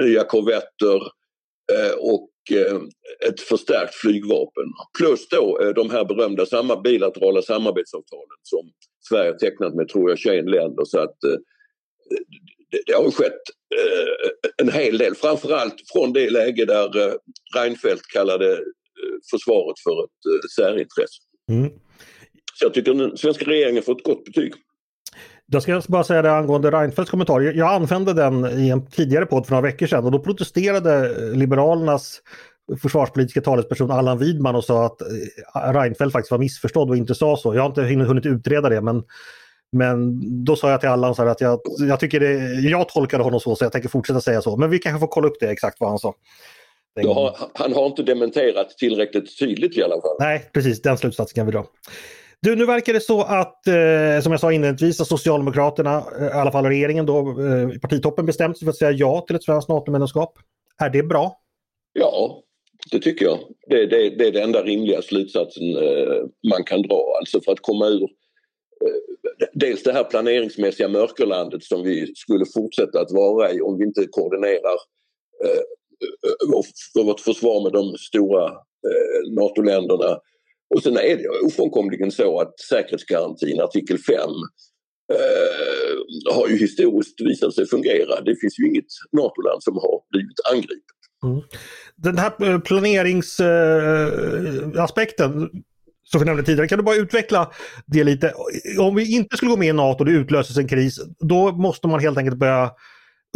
nya 0.04 0.24
korvetter 0.24 1.00
eh, 1.72 1.94
och 1.98 2.30
eh, 2.50 2.80
ett 3.28 3.40
förstärkt 3.40 3.94
flygvapen. 3.94 4.64
Plus 4.98 5.28
då 5.28 5.60
eh, 5.62 5.68
de 5.68 5.90
här 5.90 6.04
berömda 6.04 6.46
samma 6.46 6.80
bilaterala 6.80 7.42
samarbetsavtalen 7.42 8.38
som 8.42 8.70
Sverige 9.08 9.38
tecknat 9.38 9.74
med 9.74 9.88
tror 9.88 10.10
jag 10.10 10.18
21 10.18 10.44
länder. 10.44 10.84
Så 10.84 10.98
att 10.98 11.24
eh, 11.24 11.38
det, 12.70 12.82
det 12.86 12.92
har 12.92 13.10
skett 13.10 13.42
en 14.56 14.72
hel 14.72 14.98
del, 14.98 15.14
framförallt 15.14 15.74
från 15.92 16.12
det 16.12 16.30
läge 16.30 16.64
där 16.64 17.06
eh, 17.06 17.14
Reinfeldt 17.56 18.06
kallade 18.12 18.52
eh, 18.52 18.58
försvaret 19.30 19.78
för 19.78 20.04
ett 20.04 20.20
eh, 20.26 20.48
särintresse. 20.56 21.22
Mm. 21.50 21.70
Så 22.54 22.64
jag 22.64 22.74
tycker 22.74 22.94
den 22.94 23.16
svenska 23.16 23.44
regeringen 23.44 23.82
får 23.82 23.92
ett 23.92 24.04
gott 24.04 24.24
betyg. 24.24 24.52
Jag 25.46 25.62
ska 25.62 25.82
bara 25.88 26.04
säga 26.04 26.22
det 26.22 26.32
angående 26.32 26.70
Reinfeldts 26.70 27.10
kommentar. 27.10 27.40
Jag 27.40 27.74
använde 27.74 28.12
den 28.12 28.44
i 28.44 28.68
en 28.68 28.86
tidigare 28.86 29.26
podd 29.26 29.46
för 29.46 29.52
några 29.52 29.66
veckor 29.68 29.86
sedan 29.86 30.04
och 30.04 30.10
då 30.10 30.18
protesterade 30.18 31.14
Liberalernas 31.34 32.20
försvarspolitiska 32.82 33.40
talesperson 33.40 33.90
Allan 33.90 34.18
Widman 34.18 34.56
och 34.56 34.64
sa 34.64 34.86
att 34.86 35.00
eh, 35.02 35.72
Reinfeldt 35.72 36.12
faktiskt 36.12 36.30
var 36.30 36.38
missförstådd 36.38 36.90
och 36.90 36.96
inte 36.96 37.14
sa 37.14 37.36
så. 37.36 37.54
Jag 37.54 37.62
har 37.62 37.68
inte 37.68 37.82
hunnit 37.82 38.26
utreda 38.26 38.68
det 38.68 38.80
men 38.80 39.02
men 39.72 40.20
då 40.44 40.56
sa 40.56 40.70
jag 40.70 40.80
till 40.80 40.88
Allan 40.88 41.14
så 41.14 41.22
att 41.22 41.40
jag, 41.40 41.60
jag 41.78 42.00
tycker 42.00 42.20
det, 42.20 42.60
jag 42.70 42.88
tolkade 42.88 43.24
honom 43.24 43.40
så 43.40 43.56
så 43.56 43.64
jag 43.64 43.72
tänker 43.72 43.88
fortsätta 43.88 44.20
säga 44.20 44.42
så. 44.42 44.56
Men 44.56 44.70
vi 44.70 44.78
kanske 44.78 45.00
får 45.00 45.06
kolla 45.06 45.28
upp 45.28 45.40
det 45.40 45.50
exakt 45.50 45.80
vad 45.80 45.88
han 45.88 45.98
sa. 45.98 46.14
Har, 47.02 47.36
han 47.54 47.72
har 47.72 47.86
inte 47.86 48.02
dementerat 48.02 48.70
tillräckligt 48.70 49.38
tydligt 49.38 49.78
i 49.78 49.82
alla 49.82 49.94
fall. 49.94 50.16
Nej, 50.18 50.50
precis 50.52 50.82
den 50.82 50.98
slutsatsen 50.98 51.34
kan 51.34 51.46
vi 51.46 51.52
dra. 51.52 51.66
Du, 52.40 52.56
nu 52.56 52.66
verkar 52.66 52.92
det 52.92 53.00
så 53.00 53.22
att, 53.22 53.66
eh, 53.66 54.22
som 54.22 54.32
jag 54.32 54.40
sa 54.40 54.52
inledningsvis, 54.52 55.00
att 55.00 55.08
Socialdemokraterna, 55.08 56.04
eh, 56.20 56.26
i 56.26 56.30
alla 56.30 56.52
fall 56.52 56.64
regeringen 56.64 57.06
då, 57.06 57.18
eh, 57.18 57.68
partitoppen 57.82 58.26
bestämt 58.26 58.58
sig 58.58 58.66
för 58.66 58.70
att 58.70 58.76
säga 58.76 58.90
ja 58.90 59.24
till 59.26 59.36
ett 59.36 59.44
svenskt 59.44 59.68
NATO-medlemskap. 59.68 60.38
Är 60.78 60.90
det 60.90 61.02
bra? 61.02 61.40
Ja, 61.92 62.42
det 62.90 62.98
tycker 62.98 63.24
jag. 63.24 63.38
Det, 63.68 63.86
det, 63.86 64.10
det 64.10 64.26
är 64.26 64.32
den 64.32 64.42
enda 64.42 64.62
rimliga 64.62 65.02
slutsatsen 65.02 65.76
eh, 65.76 66.22
man 66.50 66.64
kan 66.64 66.82
dra. 66.82 67.16
Alltså 67.20 67.40
för 67.40 67.52
att 67.52 67.60
komma 67.62 67.86
ur 67.86 68.08
dels 69.52 69.82
det 69.82 69.92
här 69.92 70.04
planeringsmässiga 70.04 70.88
mörkerlandet 70.88 71.64
som 71.64 71.82
vi 71.82 72.12
skulle 72.16 72.44
fortsätta 72.54 73.00
att 73.00 73.12
vara 73.12 73.52
i 73.52 73.60
om 73.60 73.78
vi 73.78 73.84
inte 73.84 74.06
koordinerar 74.10 74.76
eh, 75.44 75.60
vårt 77.04 77.20
försvar 77.20 77.62
med 77.62 77.72
de 77.72 77.98
stora 77.98 78.46
eh, 78.46 79.32
NATO-länderna. 79.32 80.18
Och 80.74 80.82
sen 80.82 80.96
är 80.96 81.16
det 81.16 81.28
ofrånkomligen 81.46 82.10
så 82.10 82.40
att 82.40 82.60
säkerhetsgarantin 82.60 83.60
artikel 83.60 83.98
5 83.98 84.16
eh, 85.12 85.96
har 86.34 86.48
ju 86.48 86.56
historiskt 86.56 87.20
visat 87.20 87.54
sig 87.54 87.66
fungera. 87.66 88.20
Det 88.20 88.36
finns 88.40 88.58
ju 88.58 88.68
inget 88.68 88.86
NATO-land 89.12 89.62
som 89.62 89.74
har 89.74 90.00
blivit 90.10 90.40
angripet. 90.52 90.84
Mm. 91.24 91.40
Den 91.96 92.18
här 92.18 92.50
eh, 92.50 92.60
planeringsaspekten 92.60 95.50
som 96.04 96.20
vi 96.20 96.26
nämnde 96.26 96.42
tidigare, 96.42 96.68
kan 96.68 96.78
du 96.78 96.84
bara 96.84 96.96
utveckla 96.96 97.52
det 97.86 98.04
lite? 98.04 98.34
Om 98.78 98.94
vi 98.94 99.16
inte 99.16 99.36
skulle 99.36 99.50
gå 99.50 99.56
med 99.56 99.68
i 99.68 99.72
NATO 99.72 99.98
och 99.98 100.04
det 100.04 100.12
utlöses 100.12 100.56
en 100.56 100.68
kris, 100.68 101.00
då 101.18 101.52
måste 101.52 101.88
man 101.88 102.00
helt 102.00 102.18
enkelt 102.18 102.36
börja 102.36 102.70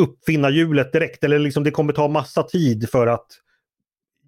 uppfinna 0.00 0.50
hjulet 0.50 0.92
direkt 0.92 1.25
eller 1.25 1.38
liksom 1.38 1.64
det 1.64 1.70
kommer 1.70 1.92
ta 1.92 2.08
massa 2.08 2.42
tid 2.42 2.90
för 2.90 3.06
att 3.06 3.26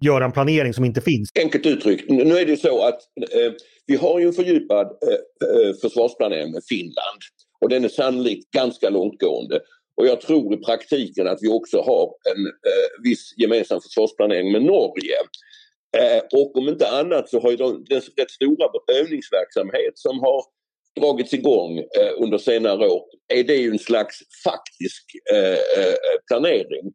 göra 0.01 0.25
en 0.25 0.31
planering 0.31 0.73
som 0.73 0.85
inte 0.85 1.01
finns? 1.01 1.29
Enkelt 1.39 1.65
uttryckt, 1.65 2.09
nu 2.09 2.37
är 2.37 2.45
det 2.45 2.57
så 2.57 2.85
att 2.85 2.99
eh, 3.35 3.53
vi 3.85 3.95
har 3.95 4.19
ju 4.19 4.27
en 4.27 4.33
fördjupad 4.33 4.87
eh, 4.87 5.67
eh, 5.67 5.73
försvarsplanering 5.81 6.51
med 6.51 6.63
Finland 6.69 7.21
och 7.61 7.69
den 7.69 7.83
är 7.83 7.89
sannolikt 7.89 8.51
ganska 8.51 8.89
långtgående. 8.89 9.59
Och 9.95 10.07
jag 10.07 10.21
tror 10.21 10.53
i 10.53 10.57
praktiken 10.57 11.27
att 11.27 11.39
vi 11.41 11.47
också 11.47 11.77
har 11.77 12.03
en 12.35 12.45
eh, 12.45 13.03
viss 13.03 13.33
gemensam 13.37 13.81
försvarsplanering 13.81 14.51
med 14.51 14.63
Norge. 14.63 15.15
Eh, 15.97 16.39
och 16.39 16.57
om 16.57 16.67
inte 16.67 16.89
annat 16.89 17.29
så 17.29 17.39
har 17.39 17.51
ju 17.51 17.57
de, 17.57 17.85
den 17.89 18.01
rätt 18.01 18.31
stora 18.31 18.69
övningsverksamhet 18.99 19.93
som 19.95 20.19
har 20.19 20.43
dragits 20.99 21.33
igång 21.33 21.77
eh, 21.77 22.13
under 22.17 22.37
senare 22.37 22.87
år 22.87 23.03
eh, 23.33 23.39
är 23.39 23.43
det 23.43 23.55
ju 23.55 23.71
en 23.71 23.79
slags 23.79 24.19
faktisk 24.43 25.05
eh, 25.33 25.83
eh 25.83 25.95
planering. 26.27 26.93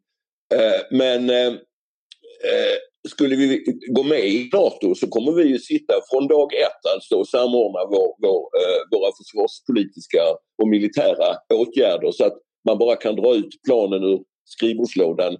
Eh, 0.53 0.81
men 0.91 1.29
eh, 1.29 1.47
eh, 1.47 2.77
skulle 3.09 3.35
vi 3.35 3.63
gå 3.89 4.03
med 4.03 4.25
i 4.25 4.49
NATO 4.53 4.95
så 4.95 5.07
kommer 5.07 5.31
vi 5.31 5.43
ju 5.43 5.59
sitta 5.59 5.93
från 6.11 6.27
dag 6.27 6.53
ett 6.53 6.93
alltså 6.95 7.15
och 7.15 7.27
samordna 7.27 7.79
vår, 7.85 8.15
vår, 8.21 8.49
våra 8.91 9.11
försvarspolitiska 9.17 10.21
och 10.61 10.67
militära 10.67 11.37
åtgärder 11.53 12.11
så 12.11 12.25
att 12.25 12.37
man 12.65 12.77
bara 12.77 12.95
kan 12.95 13.15
dra 13.15 13.35
ut 13.35 13.63
planen 13.65 14.03
ur 14.03 14.19
skrivbordslådan 14.45 15.37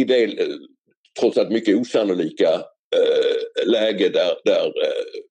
i 0.00 0.04
det 0.04 0.48
trots 1.20 1.38
allt 1.38 1.50
mycket 1.50 1.76
osannolika 1.76 2.48
eh, 2.96 3.68
läge 3.68 4.08
där, 4.08 4.32
där 4.44 4.66
eh, 4.66 5.22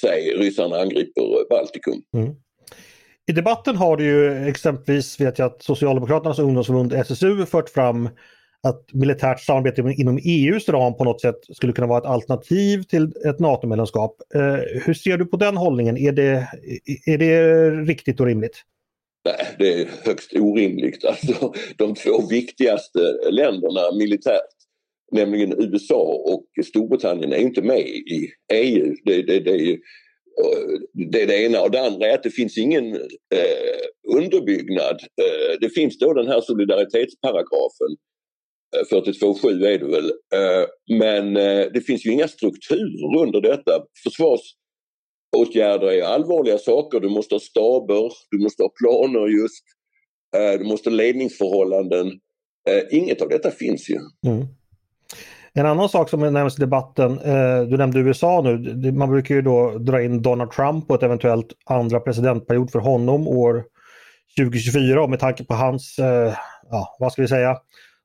säg 0.00 0.30
ryssarna 0.30 0.76
angriper 0.76 1.48
Baltikum. 1.50 2.02
Mm. 2.16 2.34
I 3.26 3.32
debatten 3.32 3.76
har 3.76 3.96
det 3.96 4.04
ju 4.04 4.48
exempelvis 4.48 5.20
vet 5.20 5.38
jag 5.38 5.46
att 5.46 5.62
Socialdemokraternas 5.62 6.38
ungdomsförbund 6.38 6.92
SSU 6.92 7.46
fört 7.46 7.68
fram 7.68 8.08
att 8.62 8.92
militärt 8.92 9.40
samarbete 9.40 9.94
inom 9.96 10.18
EUs 10.24 10.68
ram 10.68 10.96
på 10.96 11.04
något 11.04 11.20
sätt 11.20 11.38
skulle 11.52 11.72
kunna 11.72 11.86
vara 11.86 11.98
ett 11.98 12.06
alternativ 12.06 12.82
till 12.82 13.12
ett 13.28 13.38
NATO-medlemskap. 13.38 14.16
Eh, 14.34 14.80
hur 14.84 14.94
ser 14.94 15.18
du 15.18 15.26
på 15.26 15.36
den 15.36 15.56
hållningen? 15.56 15.96
Är 15.96 16.12
det, 16.12 16.48
är 17.06 17.18
det 17.18 17.70
riktigt 17.70 18.20
och 18.20 18.26
rimligt? 18.26 18.62
Nej, 19.24 19.46
det 19.58 19.82
är 19.82 19.88
högst 20.04 20.32
orimligt. 20.32 21.04
Alltså, 21.08 21.52
de 21.76 21.94
två 21.94 22.26
viktigaste 22.30 22.98
länderna 23.30 23.96
militärt 23.98 24.54
nämligen 25.14 25.62
USA 25.62 26.22
och 26.32 26.64
Storbritannien 26.64 27.32
är 27.32 27.38
inte 27.38 27.62
med 27.62 27.80
i 27.88 28.30
EU. 28.52 28.94
Det, 29.04 29.22
det, 29.22 29.40
det, 29.40 29.50
är, 29.50 29.70
eh, 29.70 29.78
det 31.10 31.22
är 31.22 31.26
det 31.26 31.42
ena 31.44 31.60
och 31.60 31.70
det 31.70 31.86
andra 31.86 32.06
är 32.06 32.14
att 32.14 32.22
det 32.22 32.30
finns 32.30 32.58
ingen 32.58 32.94
eh, 32.94 34.16
underbyggnad. 34.16 35.00
Eh, 35.22 35.58
det 35.60 35.68
finns 35.68 35.98
då 35.98 36.12
den 36.12 36.26
här 36.26 36.40
solidaritetsparagrafen 36.40 37.96
eh, 38.76 38.82
42.7 38.90 39.66
är 39.66 39.78
det 39.78 39.86
väl. 39.86 40.10
Eh, 40.10 40.66
men 40.98 41.36
eh, 41.36 41.66
det 41.74 41.80
finns 41.80 42.06
ju 42.06 42.10
inga 42.10 42.28
strukturer 42.28 43.22
under 43.22 43.40
detta. 43.40 43.84
Försvarsåtgärder 44.02 45.92
är 45.92 46.02
allvarliga 46.02 46.58
saker. 46.58 47.00
Du 47.00 47.08
måste 47.08 47.34
ha 47.34 47.40
staber, 47.40 48.12
du 48.30 48.38
måste 48.38 48.62
ha 48.62 48.68
planer 48.68 49.26
just. 49.28 49.64
Eh, 50.36 50.58
du 50.58 50.64
måste 50.64 50.90
ha 50.90 50.96
ledningsförhållanden. 50.96 52.20
Inget 52.90 53.22
av 53.22 53.28
detta 53.28 53.50
finns 53.50 53.90
ju. 53.90 53.98
Mm. 54.26 54.46
En 55.56 55.66
annan 55.66 55.88
sak 55.88 56.10
som 56.10 56.20
nämns 56.32 56.58
i 56.58 56.60
debatten, 56.60 57.18
eh, 57.18 57.62
du 57.62 57.76
nämnde 57.76 58.00
USA 58.00 58.40
nu, 58.44 58.92
man 58.92 59.10
brukar 59.10 59.34
ju 59.34 59.42
då 59.42 59.78
dra 59.78 60.02
in 60.02 60.22
Donald 60.22 60.50
Trump 60.50 60.90
och 60.90 60.96
ett 60.96 61.02
eventuellt 61.02 61.46
andra 61.64 62.00
presidentperiod 62.00 62.70
för 62.70 62.78
honom 62.78 63.28
år 63.28 63.64
2024 64.38 65.02
och 65.02 65.10
med 65.10 65.20
tanke 65.20 65.44
på 65.44 65.54
hans, 65.54 65.98
eh, 65.98 66.34
ja 66.70 66.96
vad 66.98 67.12
ska 67.12 67.22
vi 67.22 67.28
säga, 67.28 67.56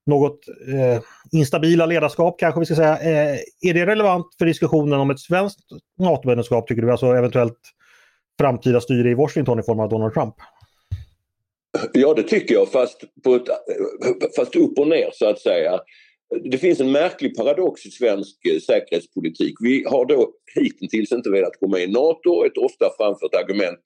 något 0.06 0.40
eh, 0.68 1.04
instabila 1.32 1.86
ledarskap 1.86 2.40
kanske 2.40 2.60
vi 2.60 2.66
ska 2.66 2.76
säga. 2.76 2.98
Eh, 2.98 3.38
är 3.62 3.74
det 3.74 3.86
relevant 3.86 4.26
för 4.38 4.46
diskussionen 4.46 5.00
om 5.00 5.10
ett 5.10 5.20
svenskt 5.20 5.60
NATO-medlemskap 6.00 6.68
tycker 6.68 6.82
du? 6.82 6.92
Alltså 6.92 7.06
eventuellt 7.06 7.60
framtida 8.40 8.82
styre 8.82 9.10
i 9.10 9.14
Washington 9.14 9.60
i 9.60 9.64
form 9.64 9.80
av 9.80 9.90
Donald 9.90 10.14
Trump? 10.14 10.36
Ja 11.94 12.14
det 12.14 12.24
tycker 12.24 12.56
jag 12.56 12.72
fast, 12.72 13.04
på 13.24 13.36
ett, 13.36 13.48
fast 14.36 14.56
upp 14.56 14.80
och 14.80 14.88
ner 14.88 15.10
så 15.14 15.30
att 15.30 15.40
säga 15.40 15.80
det 16.52 16.58
finns 16.58 16.80
en 16.80 16.92
märklig 16.92 17.36
paradox 17.36 17.86
i 17.86 17.92
svensk 17.92 18.46
eh, 18.46 18.60
säkerhetspolitik. 18.60 19.56
Vi 19.60 19.84
har 19.88 20.06
då 20.06 20.32
hittills 20.56 21.12
inte 21.12 21.30
velat 21.30 21.60
gå 21.60 21.68
med 21.68 21.84
i 21.84 21.88
NATO. 21.88 22.46
Ett 22.46 22.58
ofta 22.58 22.90
framfört 22.98 23.36
argument 23.36 23.80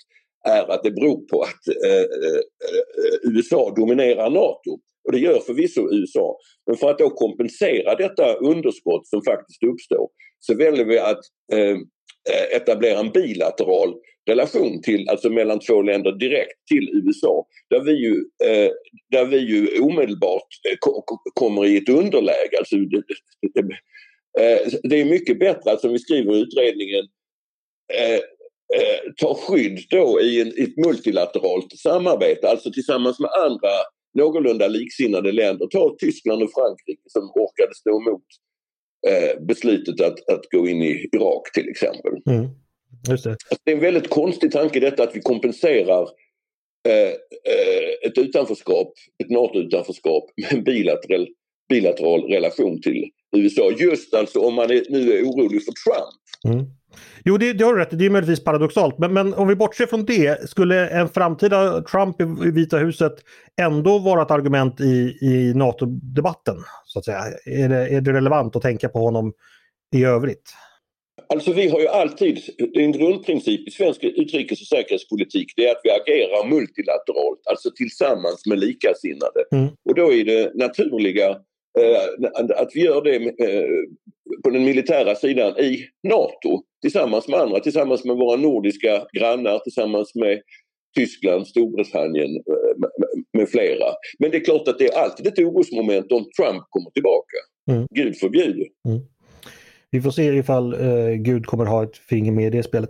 är 0.46 0.72
att 0.72 0.84
det 0.84 0.92
beror 0.92 1.28
på 1.28 1.42
att 1.42 1.68
eh, 1.86 2.00
eh, 2.00 2.42
eh, 2.70 3.34
USA 3.34 3.74
dominerar 3.76 4.30
NATO. 4.30 4.80
Och 5.06 5.12
det 5.12 5.20
gör 5.20 5.40
förvisso 5.40 5.82
USA. 5.92 6.38
Men 6.68 6.78
för 6.78 6.90
att 6.90 6.98
då 6.98 7.10
kompensera 7.10 7.96
detta 7.96 8.34
underskott 8.34 9.08
som 9.08 9.22
faktiskt 9.24 9.64
uppstår 9.64 10.10
så 10.40 10.56
väljer 10.56 10.86
vi 10.86 11.00
att 11.00 11.22
eh, 11.54 11.78
Eh, 12.30 12.58
etablera 12.58 13.00
en 13.00 13.12
bilateral 13.12 13.94
relation 14.30 14.82
till, 14.82 15.10
alltså 15.10 15.30
mellan 15.30 15.60
två 15.60 15.82
länder 15.82 16.12
direkt 16.12 16.68
till 16.68 16.90
USA. 16.94 17.46
Där 17.70 17.84
vi 17.84 17.92
ju, 17.92 18.16
eh, 18.44 18.72
där 19.12 19.26
vi 19.26 19.38
ju 19.38 19.80
omedelbart 19.80 20.48
eh, 20.72 20.78
kommer 21.34 21.66
i 21.66 21.78
ett 21.78 21.90
underläge. 21.90 22.58
Alltså, 22.60 22.76
det, 22.76 23.04
det, 23.54 23.60
eh, 24.44 24.68
det, 24.84 25.02
är 25.02 25.06
mycket 25.06 25.40
bättre 25.40 25.72
att 25.72 25.82
som 25.82 25.92
vi 25.92 26.00
skriver 26.00 26.36
i 26.36 26.40
utredningen 26.40 27.06
eh, 27.94 28.16
eh, 28.80 29.12
ta 29.18 29.36
skydd 29.36 29.80
då 29.90 30.22
i, 30.22 30.42
en, 30.42 30.48
i 30.48 30.64
ett 30.64 30.86
multilateralt 30.86 31.80
samarbete, 31.80 32.50
alltså 32.50 32.72
tillsammans 32.72 33.20
med 33.20 33.30
andra 33.32 33.70
någorlunda 34.14 34.68
liksinnade 34.68 35.32
länder. 35.32 35.68
Ta 35.68 35.96
Tyskland 36.00 36.44
och 36.44 36.52
Frankrike 36.54 37.02
som 37.10 37.24
orkade 37.24 37.76
stå 37.76 38.02
emot 38.02 38.26
eh, 39.08 39.44
beslutet 39.46 40.02
att, 40.02 40.30
att 40.30 40.50
gå 40.52 40.68
in 40.68 40.84
i 40.84 41.10
Irak 41.14 41.52
till 41.54 41.70
exempel. 41.70 42.12
Mm. 42.30 42.50
Just 43.10 43.24
det. 43.24 43.38
Det 43.64 43.72
är 43.72 43.76
en 43.76 43.82
väldigt 43.82 44.10
konstig 44.10 44.52
tanke 44.52 44.80
detta 44.80 45.04
att 45.04 45.16
vi 45.16 45.22
kompenserar 45.22 46.02
eh, 46.88 47.08
eh, 47.08 48.08
ett 48.08 48.18
utanförskap, 48.18 48.94
ett 49.24 49.30
NATO-utanförskap 49.30 50.24
med 50.38 50.54
en 50.54 50.64
bilateral, 50.64 51.28
bilateral 51.70 52.22
relation 52.22 52.82
till 52.82 53.10
USA. 53.36 53.72
Just 53.80 54.14
alltså 54.14 54.40
om 54.40 54.54
man 54.54 54.72
är, 54.72 54.84
nu 54.90 55.14
är 55.14 55.24
orolig 55.24 55.66
för 55.66 55.74
Trump. 55.84 56.56
Mm. 56.56 56.66
Jo, 57.26 57.38
det, 57.38 57.54
det 57.54 57.64
har 57.64 57.74
du 57.74 57.80
rätt 57.80 58.00
Det 58.00 58.06
är 58.06 58.10
möjligtvis 58.10 58.44
paradoxalt. 58.44 58.98
Men, 58.98 59.14
men 59.14 59.34
om 59.34 59.48
vi 59.48 59.56
bortser 59.56 59.86
från 59.86 60.06
det, 60.06 60.50
skulle 60.50 60.90
en 60.90 61.10
framtida 61.10 61.82
Trump 61.82 62.22
i 62.22 62.52
Vita 62.52 62.78
huset 62.78 63.14
ändå 63.62 64.00
vara 64.00 64.22
ett 64.22 64.32
argument 64.32 64.82
i, 64.82 65.18
i 65.22 65.54
NATO-debatten? 65.56 66.56
så 66.86 67.00
att 67.00 67.06
säga? 67.06 67.24
Är 67.46 67.70
det, 67.70 67.88
är 67.88 68.02
det 68.02 68.14
relevant 68.14 68.56
att 68.56 68.62
tänka 68.62 68.90
på 68.90 69.00
honom 69.00 69.34
i 69.96 70.04
övrigt? 70.04 70.54
Alltså 71.28 71.54
vi 71.54 71.68
har 71.68 71.80
ju 71.80 71.88
alltid, 71.88 72.40
det 72.58 72.80
är 72.80 72.84
en 72.84 72.92
grundprincip 72.92 73.68
i 73.68 73.72
svensk 73.72 74.04
utrikes 74.04 74.62
och 74.62 74.68
säkerhetspolitik, 74.68 75.54
det 75.56 75.68
är 75.68 75.72
att 75.72 75.82
vi 75.84 75.90
agerar 75.90 76.50
multilateralt, 76.50 77.40
alltså 77.50 77.72
tillsammans 77.76 78.46
med 78.46 78.60
likasinnade. 78.60 79.44
Mm. 79.52 79.68
Och 79.90 79.96
då 79.96 80.14
är 80.14 80.26
det 80.26 80.52
naturliga 80.56 81.30
eh, 81.80 82.04
att 82.56 82.72
vi 82.74 82.82
gör 82.82 83.02
det 83.02 83.16
eh, 83.16 83.68
på 84.44 84.50
den 84.50 84.64
militära 84.64 85.16
sidan 85.16 85.60
i 85.60 85.86
NATO 86.08 86.64
tillsammans 86.82 87.28
med 87.28 87.40
andra, 87.40 87.60
tillsammans 87.60 88.06
med 88.06 88.16
våra 88.16 88.38
nordiska 88.38 89.06
grannar, 89.14 89.60
tillsammans 89.60 90.16
med 90.16 90.42
Tyskland, 90.96 91.48
Storbritannien 91.48 92.36
eh, 92.36 92.90
med 93.38 93.50
flera. 93.50 93.86
Men 94.20 94.32
det 94.32 94.38
är 94.38 94.46
klart 94.46 94.68
att 94.68 94.80
det 94.80 94.86
är 94.86 95.00
alltid 95.04 95.28
ett 95.28 95.40
orosmoment 95.40 96.12
om 96.12 96.26
Trump 96.38 96.64
kommer 96.70 96.90
tillbaka. 96.90 97.38
Mm. 97.72 97.88
Gud 97.92 98.18
förbjude. 98.18 98.66
Mm. 98.88 99.02
Vi 99.94 100.02
får 100.02 100.12
se 100.12 100.24
ifall 100.24 100.74
eh, 100.74 101.14
Gud 101.16 101.46
kommer 101.46 101.66
ha 101.66 101.84
ett 101.84 101.98
finger 101.98 102.32
med 102.32 102.48
i 102.48 102.58
det 102.58 102.64
spelet. 102.64 102.90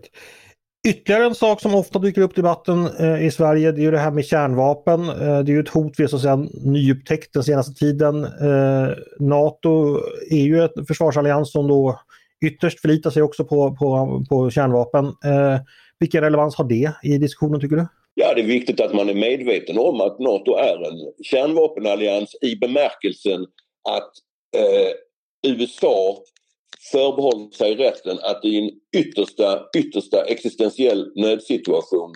Ytterligare 0.88 1.26
en 1.26 1.36
sak 1.36 1.62
som 1.62 1.76
ofta 1.76 2.00
dyker 2.00 2.22
upp 2.22 2.32
i 2.32 2.36
debatten 2.36 2.88
eh, 3.00 3.26
i 3.26 3.32
Sverige 3.32 3.72
det 3.72 3.82
är 3.82 3.84
ju 3.84 3.92
det 3.92 3.98
här 3.98 4.12
med 4.12 4.26
kärnvapen. 4.26 5.10
Eh, 5.10 5.40
det 5.40 5.52
är 5.52 5.56
ju 5.56 5.60
ett 5.60 5.70
hot 5.70 5.94
vi 5.98 6.08
så 6.08 6.16
att 6.16 6.22
säga 6.22 6.36
nyupptäckt 6.64 7.34
den 7.34 7.44
senaste 7.44 7.74
tiden. 7.74 8.24
Eh, 8.24 8.90
Nato 9.20 10.00
är 10.32 10.44
ju 10.44 10.64
en 10.64 10.86
försvarsallians 10.86 11.52
som 11.52 11.68
då 11.68 12.00
ytterst 12.46 12.80
förlitar 12.80 13.10
sig 13.10 13.22
också 13.22 13.46
på, 13.46 13.76
på, 13.76 14.24
på 14.30 14.50
kärnvapen. 14.50 15.06
Eh, 15.06 15.60
vilken 16.00 16.22
relevans 16.22 16.56
har 16.56 16.66
det 16.66 16.92
i 17.04 17.18
diskussionen 17.18 17.62
tycker 17.62 17.76
du? 17.76 17.88
Ja, 18.14 18.34
det 18.34 18.42
är 18.42 18.46
viktigt 18.46 18.82
att 18.82 18.96
man 18.96 19.10
är 19.10 19.14
medveten 19.14 19.78
om 19.78 20.02
att 20.02 20.20
Nato 20.20 20.56
är 20.56 20.92
en 20.92 21.24
kärnvapenallians 21.24 22.36
i 22.42 22.56
bemärkelsen 22.56 23.42
att 23.90 24.12
eh, 24.58 24.92
USA 25.52 26.18
förbehåller 26.92 27.50
sig 27.52 27.76
rätten 27.76 28.20
att 28.22 28.46
i 28.46 28.58
en 28.58 28.72
yttersta, 28.98 29.66
yttersta 29.78 30.24
existentiell 30.26 31.12
nödsituation 31.16 32.16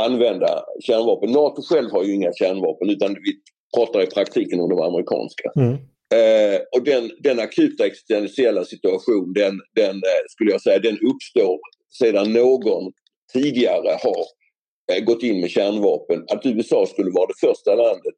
använda 0.00 0.64
kärnvapen. 0.80 1.32
Nato 1.32 1.62
själv 1.62 1.90
har 1.90 2.04
ju 2.04 2.14
inga 2.14 2.32
kärnvapen 2.32 2.90
utan 2.90 3.14
vi 3.14 3.32
pratar 3.76 4.02
i 4.02 4.06
praktiken 4.06 4.60
om 4.60 4.68
de 4.68 4.80
amerikanska. 4.80 5.52
Mm. 5.56 5.72
Eh, 6.14 6.60
och 6.76 6.84
den, 6.84 7.10
den 7.18 7.40
akuta 7.40 7.86
existentiella 7.86 8.64
situation 8.64 9.32
den, 9.32 9.60
den 9.74 9.96
eh, 9.96 10.22
skulle 10.28 10.50
jag 10.50 10.62
säga 10.62 10.78
den 10.78 10.98
uppstår 10.98 11.58
sedan 11.98 12.32
någon 12.32 12.92
tidigare 13.32 13.98
har 14.02 14.24
eh, 14.92 15.04
gått 15.04 15.22
in 15.22 15.40
med 15.40 15.50
kärnvapen. 15.50 16.24
Att 16.28 16.46
USA 16.46 16.86
skulle 16.86 17.10
vara 17.10 17.26
det 17.26 17.48
första 17.48 17.74
landet 17.74 18.14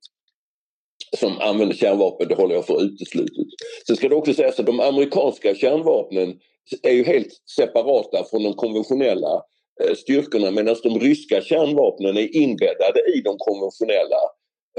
som 1.17 1.41
använder 1.41 1.77
kärnvapen 1.77 2.29
det 2.29 2.35
håller 2.35 2.55
jag 2.55 2.67
för 2.67 2.83
uteslutet. 2.83 3.47
Sen 3.87 3.97
ska 3.97 4.09
det 4.09 4.15
också 4.15 4.35
sägas 4.35 4.61
att 4.61 4.67
de 4.67 4.81
amerikanska 4.81 5.55
kärnvapnen 5.55 6.35
är 6.83 6.93
ju 6.93 7.05
helt 7.05 7.29
separata 7.57 8.25
från 8.31 8.43
de 8.43 8.55
konventionella 8.55 9.43
eh, 9.85 9.95
styrkorna 9.95 10.51
medan 10.51 10.77
de 10.83 11.01
ryska 11.01 11.41
kärnvapnen 11.41 12.17
är 12.17 12.37
inbäddade 12.37 13.01
i 13.15 13.21
de 13.25 13.37
konventionella 13.39 14.21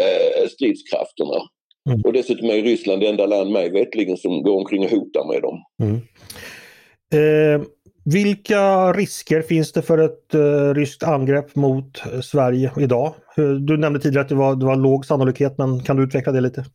eh, 0.01 0.47
stridskrafterna. 0.47 1.41
Mm. 1.89 2.01
Och 2.05 2.13
dessutom 2.13 2.49
är 2.49 2.61
Ryssland 2.61 3.01
det 3.01 3.07
enda 3.07 3.25
land 3.25 3.51
mig 3.51 3.69
vetligen 3.69 4.17
som 4.17 4.43
går 4.43 4.57
omkring 4.57 4.83
och 4.83 4.91
hotar 4.91 5.27
med 5.33 5.41
dem. 5.41 5.63
Mm. 5.81 6.01
Eh, 7.13 7.67
vilka 8.05 8.93
risker 8.93 9.41
finns 9.41 9.71
det 9.71 9.81
för 9.81 9.97
ett 9.97 10.33
eh, 10.33 10.73
ryskt 10.73 11.03
angrepp 11.03 11.55
mot 11.55 12.01
Sverige 12.23 12.71
idag? 12.79 13.13
Eh, 13.39 13.51
du 13.51 13.77
nämnde 13.77 13.99
tidigare 13.99 14.21
att 14.21 14.29
det 14.29 14.35
var, 14.35 14.55
det 14.55 14.65
var 14.65 14.75
låg 14.75 15.05
sannolikhet 15.05 15.57
men 15.57 15.83
kan 15.83 15.97
du 15.97 16.03
utveckla 16.03 16.31
det 16.31 16.41
lite? 16.41 16.65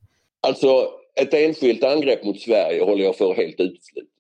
Alltså 0.47 0.89
ett 1.21 1.35
enskilt 1.35 1.85
angrepp 1.85 2.25
mot 2.25 2.41
Sverige 2.41 2.85
håller 2.85 3.05
jag 3.05 3.17
för 3.17 3.35
helt 3.35 3.61
uteslutet. 3.61 4.11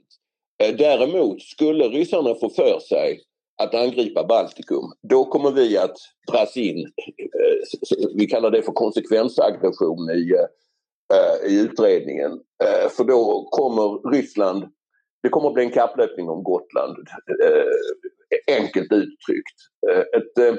Eh, 0.62 0.76
däremot 0.76 1.42
skulle 1.42 1.88
ryssarna 1.88 2.34
få 2.34 2.50
för 2.50 2.78
sig 2.88 3.20
att 3.62 3.74
angripa 3.74 4.24
Baltikum, 4.24 4.92
då 5.02 5.24
kommer 5.24 5.50
vi 5.50 5.78
att 5.78 5.96
dras 6.32 6.56
in, 6.56 6.78
eh, 6.78 8.08
vi 8.14 8.26
kallar 8.26 8.50
det 8.50 8.62
för 8.62 8.72
konsekvensaggression 8.72 10.10
i, 10.10 10.34
i 11.48 11.60
utredningen. 11.60 12.40
För 12.96 13.04
då 13.04 13.48
kommer 13.50 14.10
Ryssland, 14.10 14.64
det 15.22 15.28
kommer 15.28 15.48
att 15.48 15.54
bli 15.54 15.64
en 15.64 15.70
kapplöpning 15.70 16.28
om 16.28 16.42
Gotland, 16.42 16.96
enkelt 18.46 18.92
uttryckt. 18.92 19.58
Ett, 20.16 20.58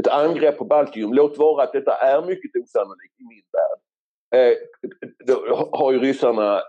ett 0.00 0.08
angrepp 0.08 0.58
på 0.58 0.64
Baltikum, 0.64 1.12
låt 1.12 1.38
vara 1.38 1.64
att 1.64 1.72
detta 1.72 1.94
är 1.94 2.22
mycket 2.22 2.50
osannolikt 2.62 3.20
i 3.20 3.24
min 3.28 3.42
värld, 3.52 3.78
då 5.26 5.68
har 5.72 5.92
ju 5.92 5.98
ryssarna 5.98 6.62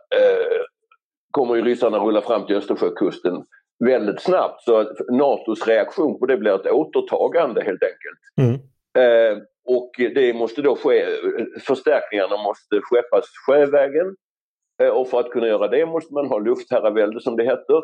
kommer 1.32 1.56
ju 1.56 1.62
ryssarna 1.62 1.98
rulla 1.98 2.22
fram 2.22 2.46
till 2.46 2.56
Östersjökusten 2.56 3.46
väldigt 3.86 4.22
snabbt 4.22 4.62
så 4.62 4.78
att 4.78 4.98
NATOs 5.12 5.68
reaktion 5.68 6.20
på 6.20 6.26
det 6.26 6.38
blir 6.38 6.56
ett 6.56 6.72
återtagande 6.72 7.64
helt 7.64 7.84
enkelt. 7.84 8.20
Mm. 8.42 8.54
Eh, 8.98 9.38
och 9.66 9.92
det 9.98 10.34
måste 10.34 10.62
då 10.62 10.76
ske, 10.76 11.06
förstärkningarna 11.68 12.38
måste 12.38 12.80
skeppas 12.82 13.26
sjövägen 13.48 14.16
eh, 14.84 14.90
och 14.90 15.10
för 15.10 15.20
att 15.20 15.30
kunna 15.30 15.48
göra 15.48 15.68
det 15.68 15.86
måste 15.86 16.14
man 16.14 16.28
ha 16.28 16.40
luftherravälde 16.40 17.22
som 17.22 17.38
det 17.38 17.44
heter. 17.44 17.82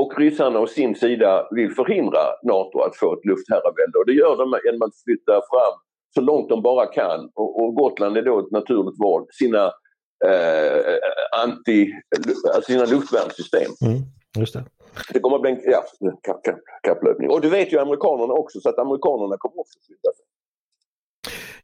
Och 0.00 0.18
ryssarna 0.18 0.60
å 0.60 0.66
sin 0.66 0.94
sida 0.94 1.48
vill 1.50 1.74
förhindra 1.74 2.20
NATO 2.42 2.80
att 2.80 2.96
få 2.96 3.12
ett 3.14 3.24
luftherravälde 3.24 3.98
och 3.98 4.06
det 4.06 4.12
gör 4.12 4.36
de 4.36 4.60
genom 4.64 4.82
att 4.82 4.96
flytta 5.04 5.32
fram 5.32 5.74
så 6.14 6.20
långt 6.20 6.48
de 6.48 6.62
bara 6.62 6.86
kan 6.86 7.30
och, 7.34 7.64
och 7.64 7.74
Gotland 7.74 8.16
är 8.16 8.22
då 8.22 8.38
ett 8.38 8.50
naturligt 8.50 8.98
val, 8.98 9.26
sina 9.30 9.64
eh, 10.26 10.94
anti, 11.42 11.92
alltså 12.54 12.72
sina 12.72 12.84
luftvärnssystem. 12.84 13.70
Mm, 13.86 13.98
just 14.38 14.54
det. 14.54 14.64
Det 15.12 15.20
kommer 15.20 15.36
att 15.36 15.42
bli 15.42 15.50
en 15.50 15.60
ja, 15.64 15.84
kapplöpning. 16.82 17.30
Och 17.30 17.40
det 17.40 17.48
vet 17.48 17.72
ju 17.72 17.78
amerikanerna 17.78 18.34
också 18.34 18.60
så 18.60 18.68
att 18.68 18.78
amerikanerna 18.78 19.36
kommer 19.38 19.60
också 19.60 19.78
skydda 19.88 20.10
sig. 20.16 20.26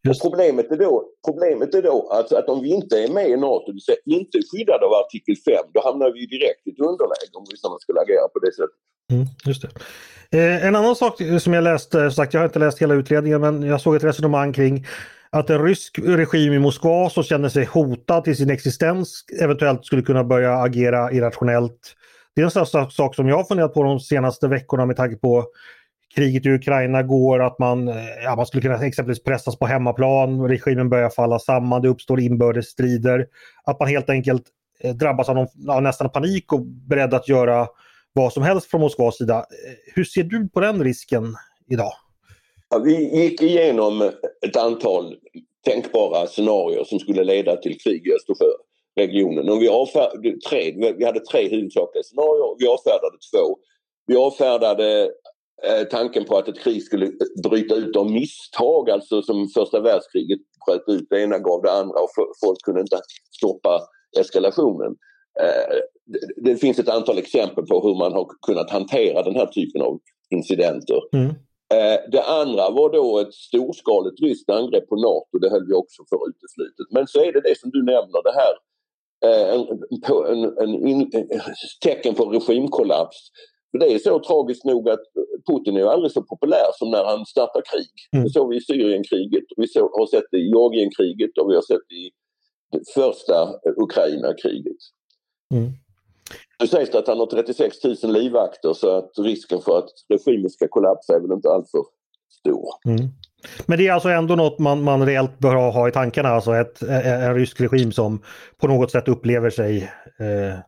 Just. 0.09 0.23
Problemet 0.23 0.71
är 0.71 0.77
då, 0.77 1.05
problemet 1.27 1.75
är 1.75 1.83
då 1.83 2.09
att, 2.09 2.33
att 2.33 2.49
om 2.49 2.63
vi 2.63 2.69
inte 2.69 3.03
är 3.03 3.09
med 3.09 3.29
i 3.29 3.37
NATO, 3.37 3.67
det 3.67 3.73
vill 3.73 3.83
säga 3.83 3.97
inte 4.05 4.39
skyddade 4.53 4.87
av 4.87 4.93
artikel 4.93 5.37
5, 5.37 5.55
då 5.75 5.81
hamnar 5.85 6.13
vi 6.13 6.27
direkt 6.27 6.67
i 6.67 6.71
ett 6.71 6.81
underläge 6.81 7.33
om 7.33 7.45
ryssarna 7.51 7.79
skulle 7.79 8.01
agera 8.01 8.29
på 8.29 8.39
det 8.39 8.53
sättet. 8.53 8.77
Mm, 9.13 9.27
just 9.45 9.63
det. 9.63 9.69
Eh, 10.39 10.67
en 10.67 10.77
annan 10.77 10.97
sak 10.97 11.15
som 11.41 11.53
jag 11.53 11.65
läste, 11.65 12.11
sagt 12.11 12.35
jag 12.35 12.41
har 12.41 12.47
inte 12.47 12.59
läst 12.59 12.79
hela 12.79 12.95
utredningen, 12.95 13.41
men 13.41 13.63
jag 13.63 13.81
såg 13.81 13.97
ett 13.97 14.05
resonemang 14.05 14.53
kring 14.53 14.87
att 15.31 15.51
en 15.51 15.65
rysk 15.65 15.99
regim 15.99 16.53
i 16.53 16.59
Moskva 16.59 17.11
som 17.11 17.23
känner 17.23 17.49
sig 17.49 17.65
hotad 17.65 18.25
till 18.25 18.37
sin 18.37 18.51
existens 18.51 19.25
eventuellt 19.43 19.87
skulle 19.87 20.03
kunna 20.03 20.25
börja 20.25 20.57
agera 20.57 21.13
irrationellt. 21.13 21.95
Det 22.35 22.41
är 22.41 22.45
en 22.45 22.67
sån 22.67 22.91
sak 22.91 23.15
som 23.15 23.29
jag 23.29 23.37
har 23.37 23.45
funderat 23.45 23.75
på 23.75 23.83
de 23.83 24.01
senaste 24.01 24.49
veckorna 24.49 24.87
med 24.87 24.97
tanke 24.97 25.17
på 25.17 25.47
kriget 26.15 26.47
i 26.47 26.51
Ukraina 26.51 27.03
går, 27.03 27.43
att 27.43 27.59
man, 27.59 27.89
eh, 27.89 27.95
ja, 28.25 28.37
man 28.37 28.47
skulle 28.47 28.63
kunna 28.63 28.87
exempelvis 28.87 29.23
pressas 29.23 29.59
på 29.59 29.67
hemmaplan, 29.67 30.49
regimen 30.49 30.89
börjar 30.89 31.11
falla 31.11 31.39
samman, 31.39 31.83
det 31.83 31.89
uppstår 31.89 32.21
inbördesstrider. 32.21 33.27
Att 33.65 33.81
man 33.81 33.89
helt 33.89 34.11
enkelt 34.11 34.43
eh, 34.81 34.95
drabbas 34.95 35.29
av 35.29 35.35
någon, 35.35 35.71
av 35.71 35.83
nästan 35.83 36.11
panik 36.11 36.53
och 36.53 36.61
beredd 36.67 37.15
att 37.15 37.29
göra 37.29 37.69
vad 38.13 38.33
som 38.33 38.43
helst 38.43 38.71
från 38.71 38.81
Moskvas 38.81 39.17
sida. 39.17 39.37
Eh, 39.37 39.95
hur 39.95 40.05
ser 40.05 40.23
du 40.23 40.49
på 40.49 40.61
den 40.61 40.85
risken 40.85 41.35
idag? 41.71 41.93
Ja, 42.71 42.79
vi 42.79 43.21
gick 43.23 43.43
igenom 43.43 44.11
ett 44.47 44.57
antal 44.57 45.15
tänkbara 45.65 46.27
scenarier 46.27 46.85
som 46.85 46.99
skulle 46.99 47.25
leda 47.25 47.57
till 47.57 47.81
krig 47.81 48.07
i 48.07 48.13
Östersjöregionen. 48.13 49.49
Och 49.49 49.63
vi, 49.63 50.41
tre, 50.41 50.93
vi 50.99 51.05
hade 51.05 51.21
tre 51.21 51.49
huvudsakliga 51.49 52.03
scenarier 52.03 52.51
och 52.51 52.57
vi 52.59 52.67
avfärdade 52.67 53.17
två. 53.33 53.59
Vi 54.07 54.17
avfärdade 54.17 55.11
tanken 55.91 56.25
på 56.25 56.39
att 56.39 56.49
ett 56.49 56.61
krig 56.61 56.83
skulle 56.83 57.13
bryta 57.45 57.75
ut 57.75 57.97
av 57.97 58.11
misstag, 58.11 58.91
alltså 58.91 59.23
som 59.23 59.49
första 59.49 59.81
världskriget 59.81 60.41
bröt 60.67 60.89
ut, 60.89 61.07
det 61.11 61.23
ena 61.23 61.39
gav 61.39 61.63
det 61.63 61.73
andra 61.73 62.01
och 62.01 62.11
folk 62.45 62.63
kunde 62.65 62.81
inte 62.81 63.01
stoppa 63.37 63.81
eskalationen. 64.19 64.97
Eh, 65.41 65.77
det, 66.37 66.57
finns 66.57 66.79
ett 66.79 66.89
antal 66.89 67.19
exempel 67.19 67.67
på 67.67 67.81
hur 67.81 67.95
man 67.95 68.13
har 68.13 68.27
kunnat 68.47 68.71
hantera 68.71 69.23
den 69.23 69.35
här 69.35 69.47
typen 69.47 69.83
av 69.83 70.01
incidenter. 70.31 71.01
Mm. 71.13 71.29
Eh, 71.75 72.01
det 72.13 72.23
andra 72.23 72.71
var 72.71 72.93
då 72.93 73.19
ett 73.19 73.35
storskaligt 73.35 74.21
ryskt 74.21 74.51
angrepp 74.51 74.89
på 74.89 74.97
NATO, 74.97 75.39
det 75.39 75.51
höll 75.51 75.67
vi 75.67 75.75
också 75.75 76.03
för 76.09 76.19
uteslutet. 76.29 76.87
Men 76.91 77.07
så 77.07 77.25
är 77.25 77.33
det 77.33 77.41
det 77.41 77.59
som 77.59 77.71
du 77.71 77.83
nämner, 77.83 78.23
det 78.23 78.35
här 78.43 78.55
eh, 79.27 79.55
en, 79.55 79.61
en, 80.33 80.89
en, 80.89 81.01
en 81.15 81.41
tecken 81.85 82.15
på 82.15 82.25
regimkollaps. 82.25 83.17
Det 83.81 83.95
är 83.95 83.99
så 83.99 84.19
tragiskt 84.19 84.65
nog 84.65 84.89
att 84.89 85.03
Putin 85.47 85.77
är 85.77 85.87
aldrig 85.87 86.13
så 86.13 86.23
populär 86.23 86.71
som 86.79 86.91
när 86.91 87.05
han 87.05 87.27
startar 87.27 87.63
krig. 87.71 87.93
Mm. 88.13 88.25
Det 88.25 88.31
såg 88.31 88.51
vi 88.51 88.57
i 88.57 88.61
Syrienkriget, 88.61 89.45
vi 89.57 89.69
så, 89.69 89.81
har 89.81 90.07
sett 90.07 90.29
det 90.31 90.39
i 90.39 90.49
Georgienkriget 90.49 91.39
och 91.39 91.51
vi 91.51 91.55
har 91.55 91.63
sett 91.63 91.87
det 91.89 91.95
i 91.95 92.11
det 92.73 92.85
första 92.95 93.37
Ukraina-kriget. 93.77 94.81
Mm. 95.55 95.73
Nu 96.61 96.67
sägs 96.67 96.91
det 96.91 96.99
att 96.99 97.09
han 97.09 97.19
har 97.19 97.27
36 97.27 97.77
000 97.85 98.13
livvakter 98.13 98.73
så 98.73 98.97
att 98.97 99.11
risken 99.19 99.61
för 99.61 99.79
att 99.79 99.91
regimen 100.09 100.51
ska 100.51 100.69
kollapsa 100.69 101.15
är 101.17 101.21
väl 101.21 101.33
inte 101.33 101.49
alltför 101.49 101.83
stor. 102.41 102.69
Mm. 102.85 103.09
Men 103.67 103.79
det 103.79 103.89
är 103.89 103.93
alltså 103.93 104.09
ändå 104.09 104.35
något 104.35 104.59
man, 104.59 104.83
man 104.83 105.07
reellt 105.07 105.39
bör 105.39 105.55
ha, 105.55 105.71
ha 105.71 105.89
i 105.89 105.93
tankarna, 105.93 106.29
alltså 106.29 106.55
ett, 106.55 106.83
en 106.83 107.35
rysk 107.35 107.61
regim 107.61 107.93
som 107.93 108.23
på 108.61 108.69
något 108.69 108.91
sätt 108.91 109.09
upplever 109.09 109.51
sig 109.51 109.83
eh, 110.19 110.59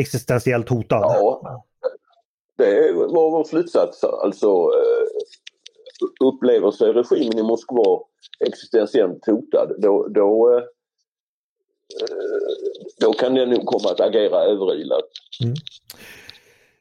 existentiellt 0.00 0.68
hotad? 0.68 1.00
Ja, 1.02 1.64
det 2.56 2.92
var 2.92 3.30
vår 3.30 3.44
slutsats. 3.44 4.04
Alltså 4.04 4.46
eh, 4.46 6.26
upplever 6.28 6.70
sig 6.70 6.92
regimen 6.92 7.38
i 7.38 7.42
Moskva 7.42 8.00
existentiellt 8.46 9.26
hotad, 9.26 9.74
då, 9.78 10.08
då 10.08 10.56
eh, 10.56 10.64
då 13.00 13.12
kan 13.12 13.34
den 13.34 13.50
nog 13.50 13.66
komma 13.66 13.90
att 13.90 14.00
agera 14.00 14.44
överilat. 14.44 15.04
Mm. 15.42 15.54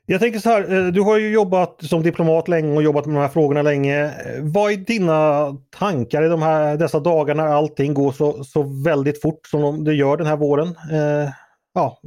Jag 0.06 0.20
tänker 0.22 0.40
så 0.40 0.50
här, 0.50 0.74
eh, 0.74 0.88
du 0.88 1.02
har 1.02 1.18
ju 1.18 1.34
jobbat 1.34 1.84
som 1.84 2.04
diplomat 2.04 2.48
länge 2.48 2.76
och 2.76 2.84
jobbat 2.84 3.06
med 3.06 3.16
de 3.16 3.22
här 3.22 3.28
frågorna 3.28 3.62
länge. 3.62 4.12
Vad 4.42 4.72
är 4.72 4.78
dina 4.78 5.52
tankar 5.80 6.24
i 6.24 6.28
de 6.28 6.42
här, 6.42 6.78
dessa 6.78 7.00
dagar 7.00 7.36
när 7.36 7.48
allting 7.48 7.94
går 7.94 8.12
så, 8.12 8.44
så 8.44 8.64
väldigt 8.86 9.22
fort 9.22 9.48
som 9.48 9.84
det 9.84 9.94
gör 9.94 10.18
den 10.18 10.28
här 10.28 10.38
våren? 10.38 10.68
Eh, 10.68 11.30
ja, 11.74 12.00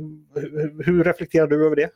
hur 0.85 1.05
reflekterar 1.05 1.47
du 1.47 1.67
över 1.67 1.77
det? 1.77 1.91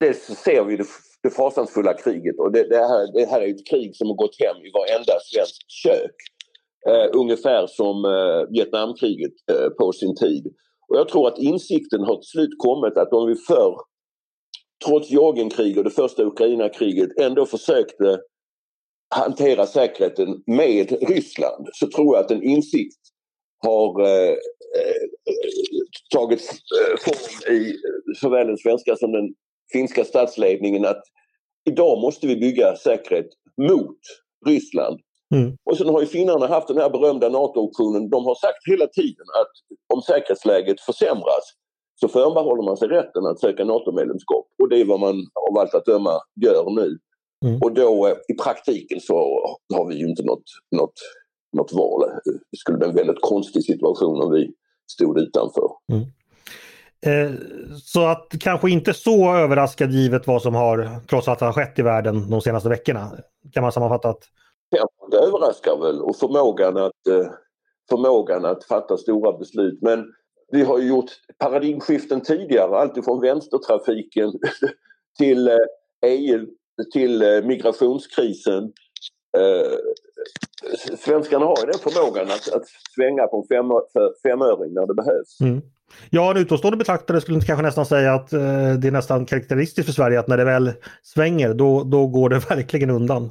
Det 0.00 0.14
ser 0.14 0.64
vi 0.64 0.76
det, 0.76 0.86
det 1.22 1.30
fasansfulla 1.30 1.94
kriget 1.94 2.38
och 2.38 2.52
det, 2.52 2.68
det, 2.68 2.76
här, 2.76 3.12
det 3.12 3.26
här 3.26 3.40
är 3.40 3.48
ett 3.48 3.66
krig 3.70 3.96
som 3.96 4.06
har 4.08 4.14
gått 4.14 4.40
hem 4.40 4.56
i 4.56 4.70
varenda 4.70 5.12
svenskt 5.32 5.70
kök. 5.70 6.16
Eh, 6.88 7.08
ungefär 7.12 7.66
som 7.66 8.04
eh, 8.04 8.50
Vietnamkriget 8.50 9.32
eh, 9.52 9.68
på 9.68 9.92
sin 9.92 10.16
tid. 10.16 10.46
Och 10.88 10.96
jag 10.96 11.08
tror 11.08 11.28
att 11.28 11.38
insikten 11.38 12.00
har 12.00 12.16
till 12.16 12.28
slut 12.28 12.58
kommit 12.58 12.96
att 12.96 13.12
om 13.12 13.28
vi 13.28 13.34
förr, 13.34 13.74
trots 14.86 15.10
Georgienkriget 15.10 15.78
och 15.78 15.84
det 15.84 15.90
första 15.90 16.22
Ukrainakriget, 16.22 17.10
ändå 17.20 17.46
försökte 17.46 18.18
hantera 19.14 19.66
säkerheten 19.66 20.42
med 20.46 21.08
Ryssland 21.08 21.68
så 21.72 21.86
tror 21.86 22.16
jag 22.16 22.24
att 22.24 22.30
en 22.30 22.42
insikt 22.42 23.00
har 23.58 24.02
eh, 24.02 24.30
eh, 24.78 25.04
tagit 26.14 26.40
eh, 26.40 26.96
form 27.04 27.54
i 27.54 27.74
såväl 28.20 28.46
den 28.46 28.58
svenska 28.58 28.96
som 28.96 29.12
den 29.12 29.34
finska 29.78 30.04
statsledningen 30.04 30.84
att 30.84 31.02
idag 31.70 31.98
måste 31.98 32.26
vi 32.26 32.36
bygga 32.36 32.76
säkerhet 32.76 33.28
mot 33.56 33.98
Ryssland 34.46 35.00
Mm. 35.34 35.56
Och 35.64 35.76
sen 35.76 35.88
har 35.88 36.00
ju 36.00 36.06
finnarna 36.06 36.46
haft 36.46 36.68
den 36.68 36.78
här 36.78 36.90
berömda 36.90 37.28
NATO-optionen. 37.28 38.10
De 38.10 38.24
har 38.24 38.34
sagt 38.34 38.62
hela 38.70 38.86
tiden 38.86 39.26
att 39.40 39.52
om 39.94 40.02
säkerhetsläget 40.02 40.80
försämras 40.80 41.44
så 42.00 42.08
förbehåller 42.08 42.62
man 42.62 42.76
sig 42.76 42.88
rätten 42.88 43.26
att 43.26 43.40
söka 43.40 43.64
NATO-medlemskap. 43.64 44.46
Och 44.62 44.68
det 44.68 44.80
är 44.80 44.84
vad 44.84 45.00
man 45.00 45.16
av 45.50 45.58
allt 45.58 45.74
att 45.74 45.84
döma 45.84 46.14
gör 46.44 46.70
nu. 46.70 46.98
Mm. 47.46 47.60
Och 47.62 47.72
då 47.74 48.06
eh, 48.06 48.16
i 48.28 48.34
praktiken 48.44 49.00
så 49.00 49.14
har 49.74 49.88
vi 49.88 49.94
ju 49.94 50.06
inte 50.08 50.22
något, 50.22 50.48
något, 50.76 50.98
något 51.56 51.72
val. 51.72 52.00
Det 52.50 52.56
skulle 52.56 52.78
bli 52.78 52.88
en 52.88 52.94
väldigt 52.94 53.20
konstig 53.20 53.64
situation 53.64 54.22
om 54.22 54.32
vi 54.32 54.52
stod 54.92 55.18
utanför. 55.18 55.68
Mm. 55.92 56.04
Eh, 57.06 57.30
så 57.82 58.06
att 58.06 58.26
kanske 58.40 58.70
inte 58.70 58.94
så 58.94 59.34
överraskad 59.34 59.90
givet 59.90 60.26
vad 60.26 60.42
som 60.42 60.54
har 60.54 61.00
trots 61.08 61.28
allt 61.28 61.40
har 61.40 61.52
skett 61.52 61.78
i 61.78 61.82
världen 61.82 62.30
de 62.30 62.40
senaste 62.40 62.68
veckorna. 62.68 63.10
Kan 63.52 63.62
man 63.62 63.72
sammanfatta 63.72 64.08
att... 64.08 64.22
Det 65.10 65.16
överraskar 65.16 65.76
väl 65.76 66.00
och 66.00 66.16
förmågan 66.16 66.76
att, 66.76 67.06
eh, 67.08 67.26
förmågan 67.90 68.44
att 68.44 68.64
fatta 68.64 68.96
stora 68.96 69.38
beslut. 69.38 69.78
Men 69.82 70.04
vi 70.52 70.62
har 70.62 70.78
ju 70.78 70.88
gjort 70.88 71.10
paradigmskiften 71.38 72.20
tidigare, 72.20 72.76
alltifrån 72.76 73.20
vänstertrafiken 73.20 74.32
till 75.18 75.48
EU, 76.06 76.38
eh, 76.38 76.42
e 76.42 76.46
till 76.92 77.42
migrationskrisen. 77.44 78.72
Svenskarna 80.98 81.46
har 81.46 81.56
ju 81.60 81.66
den 81.66 81.80
förmågan 81.80 82.26
att, 82.26 82.52
att 82.52 82.64
svänga 82.94 83.26
på 83.26 83.36
en 83.36 83.56
fem, 83.56 83.70
femöring 84.22 84.74
när 84.74 84.86
det 84.86 84.94
behövs. 84.94 85.40
Mm. 85.40 85.62
Ja, 86.10 86.30
en 86.30 86.36
utomstående 86.36 86.76
betraktare 86.76 87.20
skulle 87.20 87.40
kanske 87.40 87.62
nästan 87.62 87.86
säga 87.86 88.14
att 88.14 88.32
eh, 88.32 88.40
det 88.78 88.88
är 88.88 88.90
nästan 88.90 89.26
karaktäristiskt 89.26 89.86
för 89.86 89.92
Sverige 89.92 90.20
att 90.20 90.28
när 90.28 90.36
det 90.36 90.44
väl 90.44 90.72
svänger 91.02 91.54
då, 91.54 91.84
då 91.84 92.06
går 92.06 92.28
det 92.28 92.38
verkligen 92.50 92.90
undan. 92.90 93.30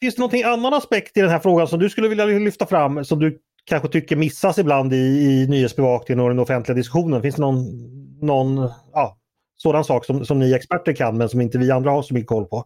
Finns 0.00 0.14
det 0.14 0.20
någonting 0.20 0.42
annan 0.42 0.74
aspekt 0.74 1.16
i 1.16 1.20
den 1.20 1.30
här 1.30 1.38
frågan 1.38 1.68
som 1.68 1.78
du 1.78 1.90
skulle 1.90 2.08
vilja 2.08 2.24
lyfta 2.24 2.66
fram 2.66 3.04
som 3.04 3.18
du 3.18 3.38
kanske 3.64 3.88
tycker 3.88 4.16
missas 4.16 4.58
ibland 4.58 4.92
i, 4.92 4.96
i 4.96 5.46
nyhetsbevakningen 5.48 6.24
och 6.24 6.28
den 6.28 6.38
offentliga 6.38 6.76
diskussionen? 6.76 7.22
Finns 7.22 7.34
det 7.34 7.42
någon, 7.42 7.64
någon 8.20 8.70
ja, 8.92 9.16
sådan 9.56 9.84
sak 9.84 10.04
som, 10.04 10.24
som 10.24 10.38
ni 10.38 10.52
experter 10.52 10.92
kan 10.92 11.18
men 11.18 11.28
som 11.28 11.40
inte 11.40 11.58
vi 11.58 11.70
andra 11.70 11.90
har 11.90 12.02
så 12.02 12.14
mycket 12.14 12.28
koll 12.28 12.44
på? 12.44 12.64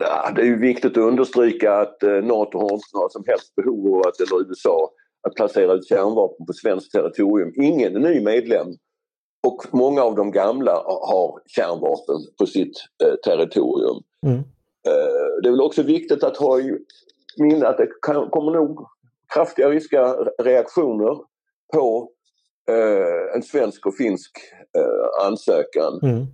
Ja, 0.00 0.30
det 0.36 0.40
är 0.40 0.46
ju 0.46 0.58
viktigt 0.58 0.90
att 0.90 0.96
understryka 0.96 1.74
att 1.74 2.02
eh, 2.02 2.10
NATO 2.10 2.58
har 2.58 2.72
inte 2.74 2.88
några 2.94 3.08
som 3.08 3.24
helst 3.26 3.54
behov 3.54 3.94
av 3.94 4.00
att, 4.00 4.20
eller 4.20 4.50
USA, 4.50 4.90
att 5.22 5.34
placera 5.34 5.72
ut 5.72 5.88
kärnvapen 5.88 6.46
på 6.46 6.52
svenskt 6.52 6.92
territorium. 6.92 7.52
Ingen 7.56 7.92
ny 7.92 8.20
medlem 8.20 8.66
och 9.46 9.64
många 9.72 10.02
av 10.02 10.14
de 10.14 10.30
gamla 10.30 10.72
har 10.84 11.40
kärnvapen 11.46 12.16
på 12.38 12.46
sitt 12.46 12.76
eh, 13.04 13.14
territorium. 13.24 14.02
Mm. 14.26 14.38
Eh, 14.88 15.42
det 15.42 15.48
är 15.48 15.50
väl 15.50 15.60
också 15.60 15.82
viktigt 15.82 16.22
att 16.22 16.36
ha 16.36 16.60
i 16.60 16.78
minne 17.38 17.68
att 17.68 17.78
det 17.78 17.88
kan, 18.02 18.30
kommer 18.30 18.52
nog 18.52 18.86
kraftiga 19.34 19.70
ryska 19.70 20.16
reaktioner 20.38 21.16
på 21.74 22.10
eh, 22.70 23.34
en 23.34 23.42
svensk 23.42 23.86
och 23.86 23.96
finsk 23.96 24.30
eh, 24.78 25.26
ansökan. 25.26 26.00
Mm. 26.02 26.26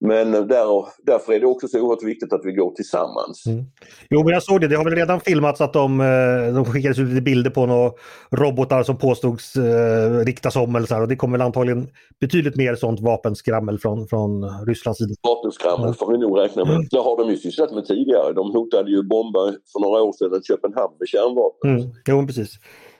Men 0.00 0.32
där, 0.32 0.88
därför 1.02 1.32
är 1.32 1.40
det 1.40 1.46
också 1.46 1.68
så 1.68 1.80
oerhört 1.80 2.02
viktigt 2.02 2.32
att 2.32 2.40
vi 2.44 2.52
går 2.52 2.70
tillsammans. 2.70 3.46
Mm. 3.46 3.64
Jo, 4.10 4.24
men 4.24 4.32
jag 4.32 4.42
såg 4.42 4.60
det. 4.60 4.68
Det 4.68 4.76
har 4.76 4.84
väl 4.84 4.94
redan 4.94 5.20
filmats 5.20 5.60
att 5.60 5.72
de, 5.72 6.00
eh, 6.00 6.54
de 6.54 6.64
skickades 6.64 6.98
ut 6.98 7.08
lite 7.08 7.22
bilder 7.22 7.50
på 7.50 7.66
några 7.66 7.90
robotar 8.30 8.82
som 8.82 8.96
påstods 8.96 9.56
eh, 9.56 10.24
riktas 10.24 10.56
om 10.56 10.76
eller 10.76 10.86
så 10.86 10.94
här. 10.94 11.02
Och 11.02 11.08
det 11.08 11.16
kommer 11.16 11.38
väl 11.38 11.46
antagligen 11.46 11.88
betydligt 12.20 12.56
mer 12.56 12.74
sånt 12.74 13.00
vapenskrammel 13.00 13.78
från, 13.78 14.08
från 14.08 14.44
Rysslands 14.66 14.98
sida. 14.98 15.14
Vapenskrammel 15.22 15.84
mm. 15.84 15.94
får 15.94 16.12
vi 16.12 16.18
nog 16.18 16.38
räkna 16.38 16.64
med. 16.64 16.74
Mm. 16.74 16.86
Det 16.90 16.98
har 16.98 17.16
de 17.16 17.30
ju 17.30 17.36
sysslat 17.36 17.74
med 17.74 17.84
tidigare. 17.84 18.32
De 18.32 18.52
hotade 18.52 18.90
ju 18.90 19.02
bomba 19.02 19.52
för 19.72 19.80
några 19.80 20.02
år 20.02 20.12
sedan 20.12 20.42
Köpenhamn 20.42 20.94
med 20.98 21.08
kärnvapen. 21.08 21.70
Mm. 21.70 21.90
Jo, 22.08 22.26
precis. 22.26 22.50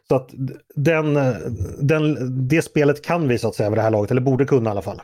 Så 0.08 0.14
att 0.14 0.30
den, 0.74 1.14
den, 1.80 2.16
det 2.48 2.62
spelet 2.62 3.02
kan 3.02 3.28
vi 3.28 3.38
så 3.38 3.48
att 3.48 3.54
säga 3.54 3.70
vid 3.70 3.78
det 3.78 3.82
här 3.82 3.90
laget, 3.90 4.10
eller 4.10 4.20
borde 4.20 4.44
kunna 4.44 4.70
i 4.70 4.72
alla 4.72 4.82
fall 4.82 5.00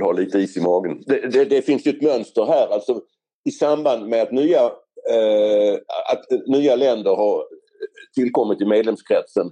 väl 0.00 0.06
ha 0.06 0.12
lite 0.12 0.38
is 0.38 0.56
i 0.56 0.60
magen. 0.60 1.02
Det, 1.06 1.30
det, 1.32 1.44
det 1.44 1.62
finns 1.62 1.86
ju 1.86 1.90
ett 1.90 2.02
mönster 2.02 2.46
här 2.46 2.74
alltså 2.74 3.00
i 3.44 3.50
samband 3.50 4.08
med 4.08 4.22
att 4.22 4.32
nya, 4.32 4.60
eh, 5.10 5.74
att 6.12 6.48
nya 6.48 6.76
länder 6.76 7.16
har 7.16 7.44
tillkommit 8.14 8.60
i 8.60 8.64
medlemskretsen 8.64 9.46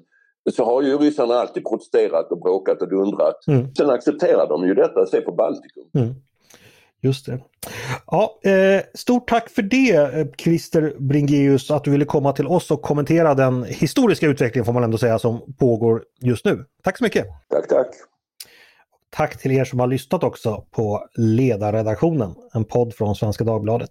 så 0.52 0.64
har 0.64 0.82
ju 0.82 0.98
ryssarna 0.98 1.34
alltid 1.34 1.64
protesterat 1.64 2.32
och 2.32 2.40
bråkat 2.40 2.82
och 2.82 2.88
dundrat. 2.88 3.46
Mm. 3.48 3.74
Sen 3.74 3.90
accepterar 3.90 4.48
de 4.48 4.66
ju 4.66 4.74
detta, 4.74 5.06
se 5.06 5.20
på 5.20 5.32
Baltikum. 5.32 5.84
Mm. 5.94 6.14
Just 7.00 7.26
det. 7.26 7.40
Ja, 8.06 8.38
eh, 8.42 8.82
stort 8.94 9.28
tack 9.28 9.50
för 9.50 9.62
det 9.62 9.94
eh, 9.94 10.26
Christer 10.38 10.94
Bringeus 10.98 11.70
att 11.70 11.84
du 11.84 11.90
ville 11.90 12.04
komma 12.04 12.32
till 12.32 12.46
oss 12.46 12.70
och 12.70 12.82
kommentera 12.82 13.34
den 13.34 13.64
historiska 13.64 14.26
utvecklingen 14.26 14.64
får 14.64 14.72
man 14.72 14.84
ändå 14.84 14.98
säga 14.98 15.18
som 15.18 15.54
pågår 15.58 16.04
just 16.20 16.44
nu. 16.44 16.64
Tack 16.82 16.98
så 16.98 17.04
mycket! 17.04 17.26
Tack, 17.48 17.68
tack! 17.68 17.86
Tack 19.10 19.38
till 19.38 19.52
er 19.52 19.64
som 19.64 19.80
har 19.80 19.86
lyssnat 19.86 20.24
också 20.24 20.64
på 20.70 21.04
Ledarredaktionen, 21.16 22.34
en 22.54 22.64
podd 22.64 22.94
från 22.94 23.14
Svenska 23.14 23.44
Dagbladet. 23.44 23.90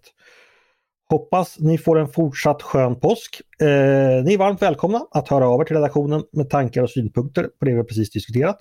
Hoppas 1.09 1.59
ni 1.59 1.77
får 1.77 1.99
en 1.99 2.07
fortsatt 2.07 2.61
skön 2.61 2.99
påsk. 2.99 3.41
Eh, 3.61 3.67
ni 4.23 4.33
är 4.33 4.37
varmt 4.37 4.61
välkomna 4.61 5.01
att 5.11 5.27
höra 5.27 5.47
av 5.47 5.61
er 5.61 5.65
till 5.65 5.75
redaktionen 5.75 6.23
med 6.31 6.49
tankar 6.49 6.83
och 6.83 6.89
synpunkter 6.89 7.43
på 7.43 7.65
det 7.65 7.73
vi 7.75 7.83
precis 7.83 8.11
diskuterat. 8.11 8.57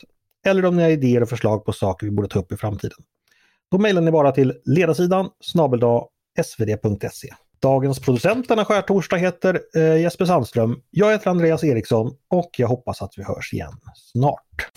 Eller 0.46 0.64
om 0.64 0.76
ni 0.76 0.82
har 0.82 0.90
idéer 0.90 1.22
och 1.22 1.28
förslag 1.28 1.64
på 1.64 1.72
saker 1.72 2.06
vi 2.06 2.12
borde 2.12 2.28
ta 2.28 2.38
upp 2.38 2.52
i 2.52 2.56
framtiden. 2.56 2.98
Då 3.70 3.78
mejlar 3.78 4.02
ni 4.02 4.10
bara 4.10 4.32
till 4.32 4.52
ledarsidan 4.64 5.28
snabeldag 5.40 6.08
svd.se. 6.42 7.28
Dagens 7.62 8.00
producent 8.00 8.48
denna 8.48 8.64
skärtorsdag 8.64 9.16
heter 9.16 9.60
eh, 9.76 10.00
Jesper 10.00 10.24
Sandström. 10.24 10.80
Jag 10.90 11.12
heter 11.12 11.30
Andreas 11.30 11.64
Eriksson 11.64 12.12
och 12.30 12.50
jag 12.56 12.68
hoppas 12.68 13.02
att 13.02 13.12
vi 13.16 13.22
hörs 13.22 13.52
igen 13.52 13.72
snart. 13.94 14.75